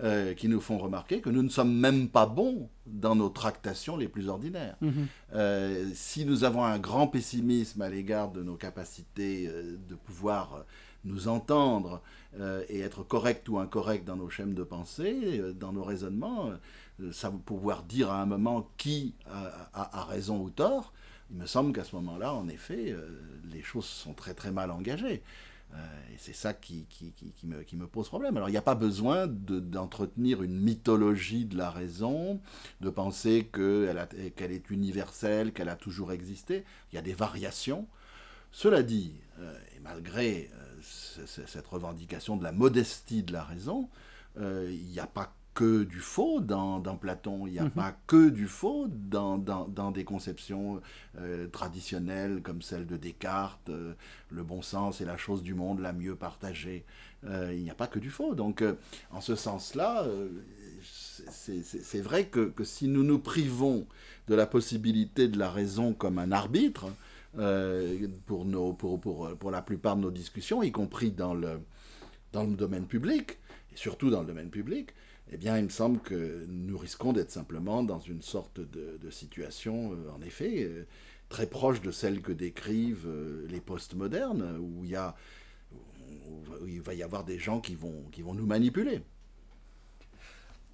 euh, 0.02 0.34
qui 0.34 0.48
nous 0.48 0.60
font 0.60 0.76
remarquer 0.78 1.20
que 1.20 1.30
nous 1.30 1.44
ne 1.44 1.48
sommes 1.48 1.72
même 1.72 2.08
pas 2.08 2.26
bons 2.26 2.68
dans 2.86 3.14
nos 3.14 3.28
tractations 3.28 3.96
les 3.96 4.08
plus 4.08 4.28
ordinaires. 4.28 4.74
Mhm. 4.80 5.06
Euh, 5.34 5.88
si 5.94 6.24
nous 6.24 6.42
avons 6.42 6.64
un 6.64 6.80
grand 6.80 7.06
pessimisme 7.06 7.80
à 7.80 7.88
l'égard 7.88 8.32
de 8.32 8.42
nos 8.42 8.56
capacités 8.56 9.46
de 9.46 9.94
pouvoir 9.94 10.64
nous 11.04 11.28
entendre 11.28 12.02
et 12.68 12.80
être 12.80 13.04
correct 13.04 13.48
ou 13.48 13.58
incorrect 13.58 14.04
dans 14.04 14.16
nos 14.16 14.28
schèmes 14.28 14.54
de 14.54 14.64
pensée, 14.64 15.40
dans 15.58 15.72
nos 15.72 15.84
raisonnements, 15.84 16.50
pouvoir 17.44 17.82
dire 17.82 18.10
à 18.10 18.20
un 18.20 18.26
moment 18.26 18.70
qui 18.76 19.14
a, 19.26 20.04
raison 20.04 20.40
ou 20.40 20.50
tort, 20.50 20.92
il 21.30 21.36
me 21.36 21.46
semble 21.46 21.72
qu'à 21.72 21.84
ce 21.84 21.94
moment-là, 21.96 22.34
en 22.34 22.48
effet, 22.48 22.94
les 23.52 23.62
choses 23.62 23.84
sont 23.84 24.14
très 24.14 24.34
très 24.34 24.50
mal 24.50 24.70
engagées. 24.70 25.22
et 25.74 26.16
c'est 26.16 26.34
ça 26.34 26.54
qui, 26.54 26.86
qui, 26.88 27.12
me, 27.44 27.62
qui, 27.62 27.76
me, 27.76 27.86
pose 27.86 28.08
problème. 28.08 28.36
Alors 28.36 28.48
il 28.48 28.52
n'y 28.52 28.58
a 28.58 28.62
pas 28.62 28.74
besoin 28.74 29.26
d'entretenir 29.26 30.42
une 30.42 30.58
mythologie 30.58 31.44
de 31.44 31.56
la 31.56 31.70
raison, 31.70 32.40
de 32.80 32.90
penser 32.90 33.50
qu'elle 33.52 34.52
est 34.52 34.70
universelle, 34.70 35.52
qu'elle 35.52 35.68
a 35.68 35.76
toujours 35.76 36.12
existé. 36.12 36.64
Il 36.92 36.96
y 36.96 36.98
a 36.98 37.02
des 37.02 37.14
variations. 37.14 37.86
Cela 38.50 38.82
dit, 38.82 39.12
et 39.76 39.80
malgré 39.80 40.50
cette 40.82 41.66
revendication 41.66 42.36
de 42.36 42.44
la 42.44 42.52
modestie 42.52 43.22
de 43.22 43.32
la 43.32 43.44
raison, 43.44 43.88
euh, 44.38 44.68
il 44.70 44.86
n'y 44.86 45.00
a 45.00 45.06
pas 45.06 45.34
que 45.58 45.82
du 45.82 45.98
faux 45.98 46.38
dans, 46.38 46.80
Platon, 47.00 47.48
il 47.48 47.54
n'y 47.54 47.58
a 47.58 47.64
mhm. 47.64 47.70
pas 47.72 47.92
que 48.06 48.28
du 48.28 48.46
faux 48.46 48.86
dans, 48.88 49.90
des 49.92 50.04
conceptions 50.04 50.80
euh, 51.18 51.48
traditionnelles 51.48 52.42
comme 52.44 52.62
celle 52.62 52.86
de 52.86 52.96
Descartes, 52.96 53.68
euh, 53.68 53.94
le 54.30 54.44
bon 54.44 54.62
sens 54.62 55.00
est 55.00 55.04
la 55.04 55.16
chose 55.16 55.42
du 55.42 55.54
monde 55.54 55.80
la 55.80 55.92
mieux 55.92 56.14
partagée. 56.14 56.84
il 57.24 57.60
n'y 57.60 57.70
a 57.70 57.74
pas 57.74 57.88
que 57.88 57.98
du 57.98 58.10
faux. 58.10 58.36
Donc, 58.36 58.62
en 59.10 59.20
ce 59.20 59.34
sens-là, 59.34 60.06
c'est 60.84 62.00
vrai 62.02 62.26
que, 62.26 62.52
si 62.62 62.86
nous 62.86 63.02
nous 63.02 63.18
privons 63.18 63.84
de 64.28 64.36
la 64.36 64.46
possibilité 64.46 65.26
de 65.26 65.40
la 65.40 65.50
raison 65.50 65.92
comme 65.92 66.20
un 66.20 66.30
arbitre, 66.30 66.86
pour, 68.26 68.44
nos, 68.44 68.74
pour, 68.74 69.00
pour, 69.00 69.36
pour, 69.36 69.50
la 69.50 69.62
plupart 69.62 69.96
de 69.96 70.02
nos 70.02 70.12
discussions, 70.12 70.62
y 70.62 70.70
compris 70.70 71.10
dans 71.10 71.34
le, 71.34 71.58
dans 72.32 72.44
le 72.44 72.54
domaine 72.54 72.86
public, 72.86 73.38
et 73.72 73.76
surtout 73.76 74.08
dans 74.08 74.20
le 74.20 74.26
domaine 74.26 74.50
public, 74.50 74.90
eh 75.30 75.36
bien, 75.36 75.58
il 75.58 75.64
me 75.64 75.68
semble 75.68 76.00
que 76.00 76.46
nous 76.48 76.78
risquons 76.78 77.12
d'être 77.12 77.30
simplement 77.30 77.82
dans 77.82 77.98
une 77.98 78.22
sorte 78.22 78.60
de, 78.60 79.10
situation, 79.10 79.92
euh, 79.92 80.10
en 80.10 80.22
effet, 80.22 80.64
euh, 80.64 80.86
très 81.28 81.46
proche 81.46 81.82
de 81.82 81.90
celle 81.90 82.22
que 82.22 82.32
décrivent 82.32 83.06
euh, 83.06 83.46
les 83.48 83.60
postmodernes, 83.60 84.58
où 84.58 84.84
il, 84.84 84.98
où 86.62 86.66
il 86.66 86.80
va 86.80 86.94
y 86.94 87.02
avoir 87.02 87.24
des 87.24 87.38
gens 87.38 87.60
qui 87.60 87.74
vont, 87.74 88.04
qui 88.10 88.22
vont 88.22 88.34
nous 88.34 88.46
manipuler. 88.46 89.02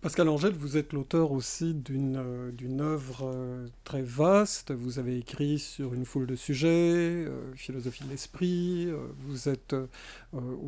Pascal 0.04 0.28
Angèle, 0.28 0.52
vous 0.52 0.76
êtes 0.76 0.92
l'auteur 0.92 1.32
aussi 1.32 1.72
d'une 1.72 2.18
euh, 2.18 2.78
œuvre 2.78 3.22
euh, 3.24 3.66
très 3.84 4.02
vaste. 4.02 4.70
Vous 4.70 4.98
avez 4.98 5.16
écrit 5.16 5.58
sur 5.58 5.94
une 5.94 6.04
foule 6.04 6.26
de 6.26 6.36
sujets, 6.36 6.68
euh, 6.68 7.54
philosophie 7.54 8.04
de 8.04 8.10
l'esprit. 8.10 8.90
vous 9.20 9.48
êtes 9.48 9.74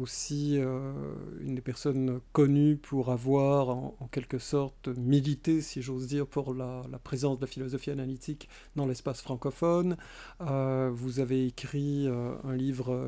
aussi 0.00 0.56
une 0.56 1.54
des 1.54 1.60
personnes 1.60 2.20
connues 2.32 2.76
pour 2.76 3.10
avoir, 3.10 3.68
en, 3.68 4.08
quelque 4.10 4.38
sorte, 4.38 4.88
milité, 4.88 5.60
si 5.60 5.82
j'ose 5.82 6.06
dire, 6.06 6.26
pour 6.26 6.54
la, 6.54 6.84
la, 6.90 6.98
présence 6.98 7.36
de 7.36 7.42
la 7.42 7.46
philosophie 7.46 7.90
analytique 7.90 8.48
dans 8.74 8.86
l'espace 8.86 9.20
francophone. 9.20 9.96
vous 10.40 11.20
avez 11.20 11.46
écrit 11.46 12.08
un 12.08 12.54
livre 12.54 12.98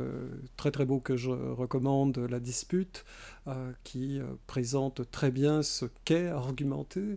très 0.56 0.72
très 0.72 0.84
beau 0.84 1.00
que 1.00 1.16
je 1.16 1.30
recommande, 1.30 2.18
La 2.18 2.40
Dispute, 2.40 3.04
qui 3.84 4.20
présente 4.46 5.10
très 5.10 5.30
bien 5.30 5.62
ce 5.62 5.86
qu'est 6.04 6.28
argumenter. 6.28 7.16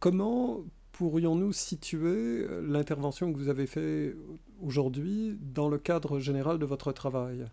comment 0.00 0.60
pourrions-nous 0.92 1.52
situer 1.52 2.46
l'intervention 2.62 3.32
que 3.32 3.38
vous 3.38 3.48
avez 3.48 3.66
faite 3.66 4.16
aujourd'hui 4.62 5.36
dans 5.40 5.68
le 5.68 5.78
cadre 5.78 6.18
général 6.18 6.58
de 6.58 6.66
votre 6.66 6.92
travail? 6.92 7.46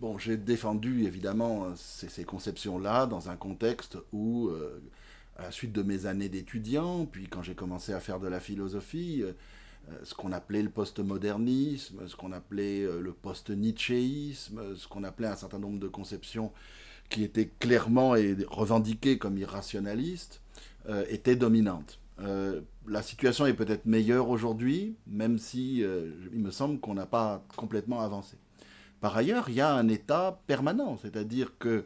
Bon, 0.00 0.16
j'ai 0.16 0.38
défendu 0.38 1.04
évidemment 1.04 1.66
ces, 1.76 2.24
conceptions-là 2.24 3.04
dans 3.04 3.28
un 3.28 3.36
contexte 3.36 3.98
où, 4.14 4.48
euh, 4.48 4.80
à 5.36 5.42
la 5.42 5.50
suite 5.52 5.72
de 5.72 5.82
mes 5.82 6.06
années 6.06 6.30
d'étudiant, 6.30 7.04
puis 7.04 7.28
quand 7.28 7.42
j'ai 7.42 7.54
commencé 7.54 7.92
à 7.92 8.00
faire 8.00 8.18
de 8.18 8.26
la 8.26 8.40
philosophie, 8.40 9.20
euh, 9.22 9.32
ce 10.04 10.14
qu'on 10.14 10.32
appelait 10.32 10.62
le 10.62 10.70
postmodernisme, 10.70 12.06
ce 12.06 12.16
qu'on 12.16 12.32
appelait 12.32 12.82
euh, 12.82 13.00
le 13.00 13.12
post-nietzschéisme, 13.12 14.76
ce 14.76 14.88
qu'on 14.88 15.04
appelait 15.04 15.28
un 15.28 15.36
certain 15.36 15.58
nombre 15.58 15.78
de 15.78 15.88
conceptions 15.88 16.52
qui 17.08 17.24
était 17.24 17.50
clairement 17.58 18.14
et 18.14 18.36
revendiquée 18.48 19.18
comme 19.18 19.36
irrationaliste, 19.36 20.40
euh, 20.88 21.04
était 21.08 21.36
dominante. 21.36 21.98
Euh, 22.20 22.60
la 22.86 23.02
situation 23.02 23.46
est 23.46 23.54
peut-être 23.54 23.86
meilleure 23.86 24.28
aujourd'hui, 24.28 24.96
même 25.06 25.38
si 25.38 25.82
euh, 25.82 26.10
il 26.32 26.40
me 26.40 26.50
semble 26.50 26.80
qu'on 26.80 26.94
n'a 26.94 27.06
pas 27.06 27.44
complètement 27.56 28.00
avancé. 28.00 28.36
Par 29.00 29.16
ailleurs, 29.16 29.48
il 29.48 29.56
y 29.56 29.60
a 29.60 29.74
un 29.74 29.88
état 29.88 30.40
permanent, 30.46 30.98
c'est-à-dire 31.00 31.52
que 31.58 31.84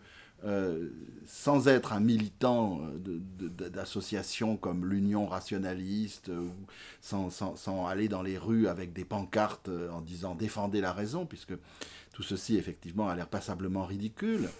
sans 1.26 1.68
être 1.68 1.92
un 1.94 2.00
militant 2.00 2.80
d'associations 3.00 4.56
comme 4.56 4.84
l'Union 4.84 5.26
rationaliste, 5.26 6.28
ou 6.28 6.52
sans, 7.00 7.30
sans, 7.30 7.86
aller 7.86 8.08
dans 8.08 8.22
les 8.22 8.36
rues 8.36 8.68
avec 8.68 8.92
des 8.92 9.04
pancartes 9.04 9.70
en 9.90 10.02
disant 10.02 10.34
défendez 10.34 10.80
la 10.82 10.92
raison, 10.92 11.24
puisque 11.24 11.54
tout 12.14 12.22
ceci, 12.22 12.56
effectivement, 12.56 13.08
a 13.08 13.14
l'air 13.14 13.28
passablement 13.28 13.84
ridicule. 13.84 14.48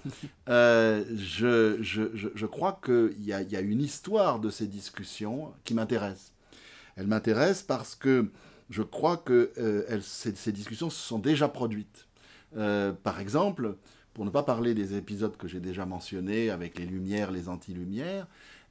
Euh, 0.51 1.05
je, 1.17 1.83
je, 1.83 2.03
je, 2.13 2.47
crois 2.47 2.79
qu'il 2.85 3.15
y, 3.19 3.29
y 3.29 3.57
a, 3.57 3.61
une 3.61 3.81
histoire 3.81 4.39
de 4.39 4.51
ces 4.51 4.67
discussions 4.67 5.55
qui 5.65 5.73
m'intéresse. 5.73 6.33
Elle 6.97 7.07
m'intéresse 7.07 7.63
parce 7.63 7.95
que 7.95 8.31
je 8.69 8.83
crois 8.83 9.17
que 9.17 9.51
euh, 9.57 10.01
ces, 10.03 10.35
ces, 10.35 10.53
discussions 10.53 10.91
se 10.91 11.01
sont 11.01 11.19
déjà 11.19 11.49
produites. 11.49 12.07
Euh, 12.59 12.93
par 12.93 13.21
exemple, 13.21 13.77
pour 14.15 14.25
ne 14.25 14.31
pas 14.31 14.43
parler 14.43 14.75
des 14.75 14.97
épisodes 14.97 15.37
que 15.37 15.49
j'ai 15.49 15.61
déjà 15.61 15.85
mentionnés 15.87 16.51
avec 16.51 16.79
les 16.79 16.87
lumières, 16.87 17.31
les 17.31 17.49
anti-lumières, 17.49 18.27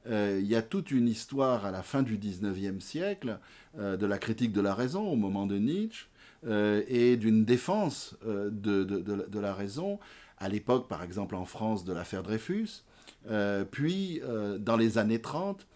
il 0.06 0.44
y 0.44 0.54
a 0.54 0.60
toute 0.60 0.90
une 0.90 1.08
histoire 1.08 1.64
à 1.64 1.70
la 1.70 1.82
fin 1.82 2.02
du 2.02 2.18
19e 2.18 2.78
siècle 2.80 3.38
de 3.78 4.06
la 4.06 4.18
critique 4.18 4.52
de 4.52 4.60
la 4.60 4.74
raison 4.74 5.08
au 5.08 5.16
moment 5.16 5.46
de 5.46 5.56
Nietzsche, 5.56 6.08
euh, 6.46 6.82
et 6.88 7.16
d'une 7.16 7.46
défense 7.46 8.16
euh, 8.26 8.50
de, 8.50 8.84
de, 8.84 9.00
de, 9.00 9.40
la 9.40 9.54
raison, 9.54 9.98
à 10.36 10.50
l'époque 10.50 10.88
par 10.88 11.02
exemple 11.02 11.36
en 11.36 11.46
France 11.46 11.86
de 11.86 11.92
l'affaire 11.94 12.22
Dreyfus, 12.22 12.82
euh, 13.30 13.64
puis 13.64 14.20
dans 14.58 14.76
les 14.76 14.98
années 14.98 15.20
30, 15.20 15.66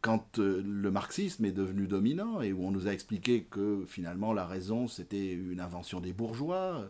quand 0.00 0.38
le 0.38 0.90
marxisme 0.90 1.44
est 1.44 1.52
devenu 1.52 1.86
dominant 1.86 2.40
et 2.42 2.52
où 2.52 2.64
on 2.64 2.70
nous 2.70 2.86
a 2.86 2.92
expliqué 2.92 3.42
que 3.42 3.84
finalement 3.88 4.32
la 4.32 4.46
raison 4.46 4.86
c'était 4.86 5.32
une 5.32 5.60
invention 5.60 6.00
des 6.00 6.12
bourgeois, 6.12 6.88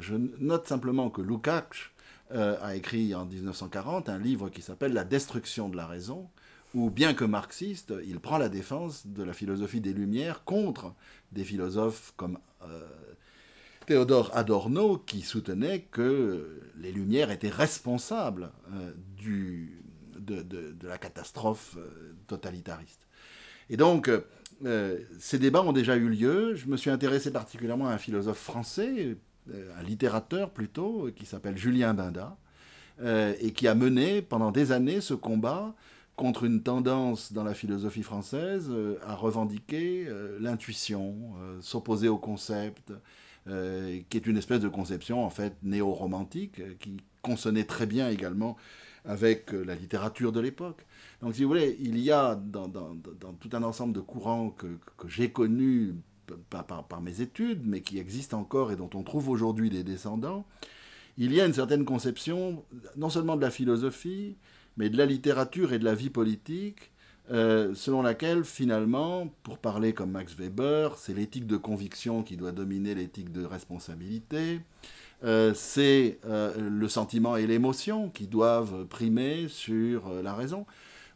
je 0.00 0.16
note 0.40 0.66
simplement 0.66 1.08
que 1.08 1.22
Lukács 1.22 1.92
a 2.30 2.74
écrit 2.74 3.14
en 3.14 3.26
1940 3.26 4.08
un 4.08 4.18
livre 4.18 4.48
qui 4.48 4.60
s'appelle 4.60 4.92
La 4.92 5.04
destruction 5.04 5.68
de 5.68 5.76
la 5.76 5.86
raison, 5.86 6.28
où, 6.74 6.90
bien 6.90 7.14
que 7.14 7.24
marxiste, 7.24 7.94
il 8.06 8.20
prend 8.20 8.38
la 8.38 8.48
défense 8.48 9.06
de 9.06 9.22
la 9.22 9.32
philosophie 9.32 9.80
des 9.80 9.92
Lumières 9.92 10.44
contre 10.44 10.94
des 11.32 11.44
philosophes 11.44 12.12
comme 12.16 12.38
euh, 12.62 12.86
Théodore 13.86 14.30
Adorno, 14.34 14.98
qui 14.98 15.22
soutenait 15.22 15.80
que 15.90 16.60
les 16.78 16.92
Lumières 16.92 17.30
étaient 17.30 17.48
responsables 17.48 18.50
euh, 18.72 18.92
du, 19.16 19.82
de, 20.32 20.76
la 20.86 20.98
catastrophe 20.98 21.76
euh, 21.76 22.14
totalitariste. 22.26 23.06
Et 23.70 23.76
donc, 23.76 24.10
ces 25.18 25.38
débats 25.38 25.62
ont 25.62 25.74
déjà 25.74 25.96
eu 25.96 26.08
lieu. 26.08 26.54
Je 26.54 26.68
me 26.68 26.78
suis 26.78 26.88
intéressé 26.88 27.30
particulièrement 27.30 27.88
à 27.88 27.92
un 27.92 27.98
philosophe 27.98 28.38
français, 28.38 29.18
un 29.46 29.82
littérateur 29.82 30.50
plutôt, 30.50 31.10
qui 31.14 31.26
s'appelle 31.26 31.58
Julien 31.58 31.92
Binda, 31.92 32.38
et 33.04 33.52
qui 33.52 33.68
a 33.68 33.74
mené 33.74 34.22
pendant 34.22 34.52
des 34.52 34.72
années 34.72 35.02
ce 35.02 35.12
combat 35.12 35.74
contre 36.18 36.42
une 36.44 36.62
tendance 36.64 37.32
dans 37.32 37.44
la 37.44 37.54
philosophie 37.54 38.02
française 38.02 38.66
euh, 38.70 38.98
à 39.06 39.14
revendiquer 39.14 40.04
euh, 40.08 40.36
l'intuition, 40.40 41.14
euh, 41.40 41.58
s'opposer 41.62 42.08
au 42.08 42.18
concept, 42.18 42.92
qui 44.10 44.18
est 44.18 44.26
une 44.26 44.36
espèce 44.36 44.60
de 44.60 44.68
conception 44.68 45.24
en 45.24 45.30
fait 45.30 45.54
néo-romantique, 45.62 46.60
qui 46.80 46.98
consonnait 47.22 47.64
très 47.64 47.86
bien 47.86 48.10
également 48.10 48.58
avec 49.04 49.52
la 49.52 49.74
littérature 49.74 50.32
de 50.32 50.40
l'époque. 50.40 50.84
Donc 51.22 51.34
si 51.34 51.42
vous 51.42 51.48
voulez, 51.48 51.76
il 51.80 51.98
y 51.98 52.10
a 52.10 52.34
dans, 52.34 52.68
tout 53.40 53.50
un 53.52 53.62
ensemble 53.62 53.92
de 53.92 54.00
courants 54.00 54.50
que, 54.50 54.66
j'ai 55.08 55.30
connus 55.30 55.94
par, 56.50 56.64
par, 56.64 57.00
mes 57.00 57.20
études, 57.20 57.62
mais 57.64 57.80
qui 57.80 57.98
existent 57.98 58.38
encore 58.38 58.72
et 58.72 58.76
dont 58.76 58.90
on 58.94 59.02
trouve 59.02 59.28
aujourd'hui 59.28 59.70
des 59.70 59.82
descendants, 59.82 60.44
il 61.16 61.32
y 61.32 61.40
a 61.40 61.46
une 61.46 61.52
certaine 61.52 61.84
conception, 61.84 62.64
non 62.96 63.10
seulement 63.10 63.36
de 63.36 63.40
la 63.40 63.50
philosophie, 63.50 64.36
mais 64.76 64.88
de 64.88 64.96
la 64.96 65.06
littérature 65.06 65.72
et 65.72 65.78
de 65.78 65.84
la 65.84 65.94
vie 65.94 66.10
politique, 66.10 66.92
euh, 67.30 67.74
selon 67.74 68.00
laquelle 68.00 68.44
finalement, 68.44 69.28
pour 69.42 69.58
parler 69.58 69.92
comme 69.92 70.12
Max 70.12 70.34
Weber, 70.34 70.96
c'est 70.96 71.12
l'éthique 71.12 71.46
de 71.46 71.58
conviction 71.58 72.22
qui 72.22 72.36
doit 72.36 72.52
dominer 72.52 72.94
l'éthique 72.94 73.32
de 73.32 73.44
responsabilité, 73.44 74.60
euh, 75.24 75.52
c'est 75.54 76.18
euh, 76.26 76.54
le 76.58 76.88
sentiment 76.88 77.36
et 77.36 77.46
l'émotion 77.46 78.08
qui 78.10 78.26
doivent 78.26 78.86
primer 78.86 79.48
sur 79.48 80.10
la 80.22 80.34
raison. 80.34 80.66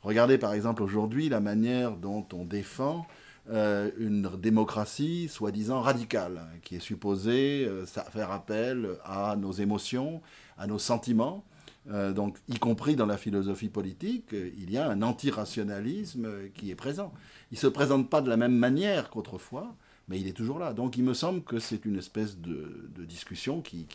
Regardez 0.02 0.38
par 0.38 0.52
exemple 0.54 0.82
aujourd'hui 0.82 1.28
la 1.28 1.40
manière 1.40 1.96
dont 1.96 2.26
on 2.32 2.44
défend 2.44 3.06
une 3.48 4.30
démocratie 4.38 5.28
soi-disant 5.28 5.80
radicale, 5.80 6.42
qui 6.62 6.76
est 6.76 6.80
supposée 6.80 7.68
faire 7.86 8.30
appel 8.30 8.90
à 9.04 9.34
nos 9.34 9.50
émotions, 9.50 10.22
à 10.56 10.68
nos 10.68 10.78
sentiments, 10.78 11.44
Euh, 11.90 12.12
donc, 12.12 12.38
y 12.48 12.58
compris 12.58 12.94
dans 12.94 13.06
la 13.06 13.16
philosophie 13.16 13.68
politique, 13.68 14.32
euh, 14.34 14.50
il 14.56 14.70
y 14.70 14.78
a 14.78 14.88
un 14.88 15.02
antirationalisme 15.02 16.28
qui 16.54 16.70
est 16.70 16.76
présent. 16.76 17.12
Il 17.50 17.56
ne 17.56 17.60
se 17.60 17.66
présente 17.66 18.08
pas 18.08 18.20
de 18.20 18.28
la 18.28 18.36
même 18.36 18.54
manière 18.54 19.10
qu'autrefois, 19.10 19.74
mais 20.08 20.20
il 20.20 20.26
est 20.28 20.32
toujours 20.32 20.58
là. 20.58 20.72
Donc, 20.72 20.96
il 20.96 21.04
me 21.04 21.14
semble 21.14 21.42
que 21.42 21.58
c'est 21.58 21.84
une 21.84 21.96
espèce 21.96 22.38
de, 22.38 22.88
discussion 23.06 23.60
qui, 23.60 23.86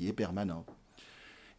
est 0.00 0.12
permanente. 0.12 0.68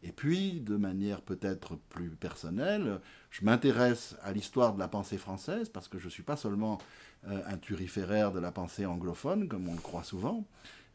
Et 0.03 0.11
puis, 0.11 0.59
de 0.59 0.75
manière 0.75 1.21
peut-être 1.21 1.77
plus 1.89 2.09
personnelle, 2.09 2.99
je 3.29 3.45
m'intéresse 3.45 4.17
à 4.21 4.33
l'histoire 4.33 4.73
de 4.73 4.79
la 4.79 4.89
pensée 4.89 5.17
française, 5.17 5.69
parce 5.69 5.87
que 5.87 5.97
je 5.97 6.05
ne 6.05 6.09
suis 6.09 6.23
pas 6.23 6.35
seulement 6.35 6.77
euh, 7.29 7.41
un 7.47 7.57
turiféraire 7.57 8.31
de 8.31 8.39
la 8.39 8.51
pensée 8.51 8.85
anglophone, 8.85 9.47
comme 9.47 9.69
on 9.69 9.73
le 9.73 9.81
croit 9.81 10.03
souvent, 10.03 10.45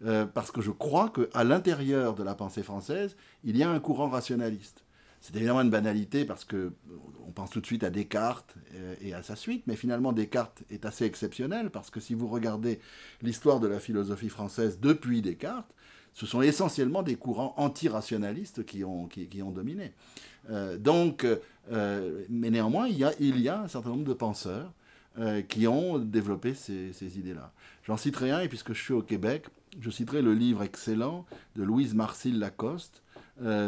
euh, 0.04 0.26
parce 0.26 0.50
que 0.50 0.60
je 0.60 0.70
crois 0.70 1.10
qu'à 1.10 1.42
l'intérieur 1.42 2.14
de 2.14 2.22
la 2.22 2.34
pensée 2.34 2.62
française, 2.62 3.16
il 3.44 3.56
y 3.56 3.62
a 3.62 3.70
un 3.70 3.80
courant 3.80 4.10
rationaliste. 4.10 4.84
C'est 5.20 5.34
évidemment 5.36 5.60
une 5.60 5.70
banalité 5.70 6.24
parce 6.24 6.44
que 6.44 6.56
euh, 6.56 6.72
on 7.26 7.32
pense 7.32 7.50
tout 7.50 7.60
de 7.60 7.66
suite 7.66 7.84
à 7.84 7.90
Descartes 7.90 8.54
et 9.02 9.12
à 9.12 9.22
sa 9.22 9.36
suite, 9.36 9.64
mais 9.66 9.76
finalement 9.76 10.12
Descartes 10.12 10.62
est 10.70 10.86
assez 10.86 11.04
exceptionnel 11.04 11.70
parce 11.70 11.90
que 11.90 12.00
si 12.00 12.14
vous 12.14 12.26
regardez 12.26 12.80
l'histoire 13.22 13.60
de 13.60 13.68
la 13.68 13.80
philosophie 13.80 14.30
française 14.30 14.78
depuis 14.80 15.20
Descartes, 15.20 15.74
ce 16.14 16.24
sont 16.24 16.40
essentiellement 16.40 17.02
des 17.02 17.16
courants 17.16 17.54
antirationalistes 17.58 18.64
qui 18.64 18.82
ont, 18.82 19.06
qui, 19.06 19.42
ont 19.42 19.50
dominé. 19.50 19.92
donc, 20.78 21.26
mais 21.70 22.50
néanmoins, 22.50 22.88
il 22.88 22.98
y, 22.98 23.48
a, 23.48 23.60
un 23.60 23.68
certain 23.68 23.90
nombre 23.90 24.04
de 24.04 24.14
penseurs 24.14 24.72
qui 25.48 25.68
ont 25.68 25.98
développé 25.98 26.54
ces, 26.54 26.92
ces 26.94 27.18
idées-là. 27.18 27.52
J'en 27.84 27.98
citerai 27.98 28.30
un, 28.30 28.40
et 28.40 28.48
puisque 28.48 28.72
je 28.72 28.82
suis 28.82 28.94
au 28.94 29.02
Québec, 29.02 29.44
je 29.80 29.90
citerai 29.90 30.22
le 30.22 30.34
livre 30.34 30.62
excellent 30.62 31.24
de 31.56 31.62
Louise 31.62 31.94
Marcille 31.94 32.38
Lacoste 32.38 33.02
euh, 33.02 33.07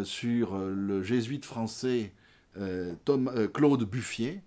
sur 0.05 0.55
euh, 0.55 0.73
le 0.75 1.03
jésuite 1.03 1.45
français 1.45 2.13
euh, 2.59 2.95
Claude 3.53 3.85
Buffier, 3.85 4.43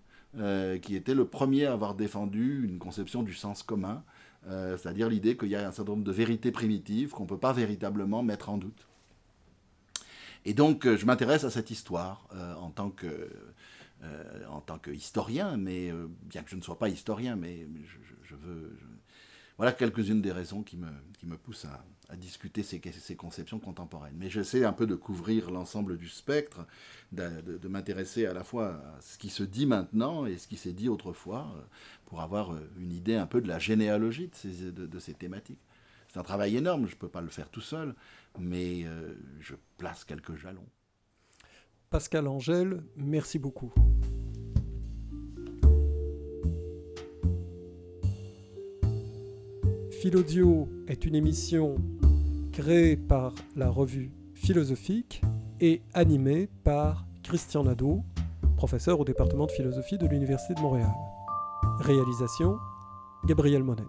qui 0.81 0.95
était 0.95 1.13
le 1.13 1.25
premier 1.25 1.67
à 1.67 1.73
avoir 1.73 1.93
défendu 1.93 2.65
une 2.65 2.79
conception 2.79 3.21
du 3.21 3.35
sens 3.35 3.61
commun, 3.61 4.03
c'est-à-dire 4.47 5.07
l'idée 5.07 5.37
qu'il 5.37 5.49
y 5.49 5.55
a 5.55 5.67
un 5.67 5.71
certain 5.71 5.91
nombre 5.91 6.03
de 6.03 6.11
vérités 6.11 6.51
primitives 6.51 7.11
qu'on 7.11 7.23
ne 7.23 7.27
peut 7.27 7.37
pas 7.37 7.53
véritablement 7.53 8.23
mettre 8.23 8.49
en 8.49 8.57
doute. 8.57 8.87
Et 10.45 10.55
donc, 10.55 10.87
je 10.87 11.05
m'intéresse 11.05 11.43
à 11.43 11.51
cette 11.51 11.69
histoire 11.69 12.27
en 12.59 12.71
tant 12.71 12.89
que 12.89 13.29
en 14.49 14.59
tant 14.59 14.79
qu'historien, 14.79 15.55
mais 15.55 15.93
bien 16.23 16.41
que 16.41 16.49
je 16.49 16.55
ne 16.55 16.61
sois 16.61 16.79
pas 16.79 16.89
historien, 16.89 17.35
mais 17.35 17.67
je, 18.23 18.35
veux, 18.35 18.75
voilà 19.57 19.71
quelques-unes 19.71 20.23
des 20.23 20.31
raisons 20.31 20.63
qui 20.63 20.77
me, 20.77 20.89
qui 21.19 21.27
me 21.27 21.37
poussent 21.37 21.65
à, 21.65 21.85
discuter 22.15 22.63
ces, 22.63 23.15
conceptions 23.15 23.59
contemporaines. 23.59 24.15
Mais 24.17 24.29
j'essaie 24.29 24.65
un 24.65 24.73
peu 24.73 24.85
de 24.87 24.95
couvrir 24.95 25.51
l'ensemble 25.51 25.97
du 25.97 26.09
spectre, 26.09 26.65
de, 27.11 27.67
m'intéresser 27.67 28.25
à 28.25 28.33
la 28.33 28.43
fois 28.43 28.81
à 28.97 29.01
ce 29.01 29.17
qui 29.17 29.29
se 29.29 29.43
dit 29.43 29.65
maintenant 29.65 30.25
et 30.25 30.37
ce 30.37 30.47
qui 30.47 30.57
s'est 30.57 30.73
dit 30.73 30.89
autrefois, 30.89 31.53
euh, 31.57 31.61
pour 32.05 32.21
avoir 32.21 32.53
euh, 32.53 32.59
une 32.79 32.91
idée 32.91 33.15
un 33.15 33.25
peu 33.25 33.41
de 33.41 33.47
la 33.47 33.59
généalogie 33.59 34.27
de 34.27 34.35
ces, 34.35 34.71
de, 34.71 34.99
ces 34.99 35.13
thématiques. 35.13 35.61
C'est 36.11 36.19
un 36.19 36.23
travail 36.23 36.55
énorme, 36.57 36.87
je 36.87 36.93
ne 36.93 36.99
peux 36.99 37.09
pas 37.09 37.21
le 37.21 37.29
faire 37.29 37.49
tout 37.49 37.61
seul, 37.61 37.95
mais 38.37 38.83
euh, 38.85 39.15
je 39.39 39.55
place 39.77 40.03
quelques 40.03 40.35
jalons. 40.35 40.67
Pascal 41.89 42.27
Angèle, 42.27 42.83
merci 42.95 43.39
beaucoup. 43.39 43.73
Philodio 50.03 50.67
est 50.89 51.05
une 51.05 51.15
émission 51.15 51.75
créée 52.51 52.97
par 52.97 53.33
la 53.55 53.69
revue 53.69 54.11
philosophique 54.33 55.21
et 55.61 55.81
animée 55.93 56.49
par 56.65 57.05
Christian 57.23 57.63
Nadeau, 57.63 58.03
professeur 58.57 58.99
au 58.99 59.05
département 59.05 59.45
de 59.45 59.51
philosophie 59.51 59.97
de 59.97 60.05
l'Université 60.05 60.55
de 60.55 60.59
Montréal. 60.59 60.91
Réalisation 61.79 62.57
Gabriel 63.25 63.63
Monette. 63.63 63.87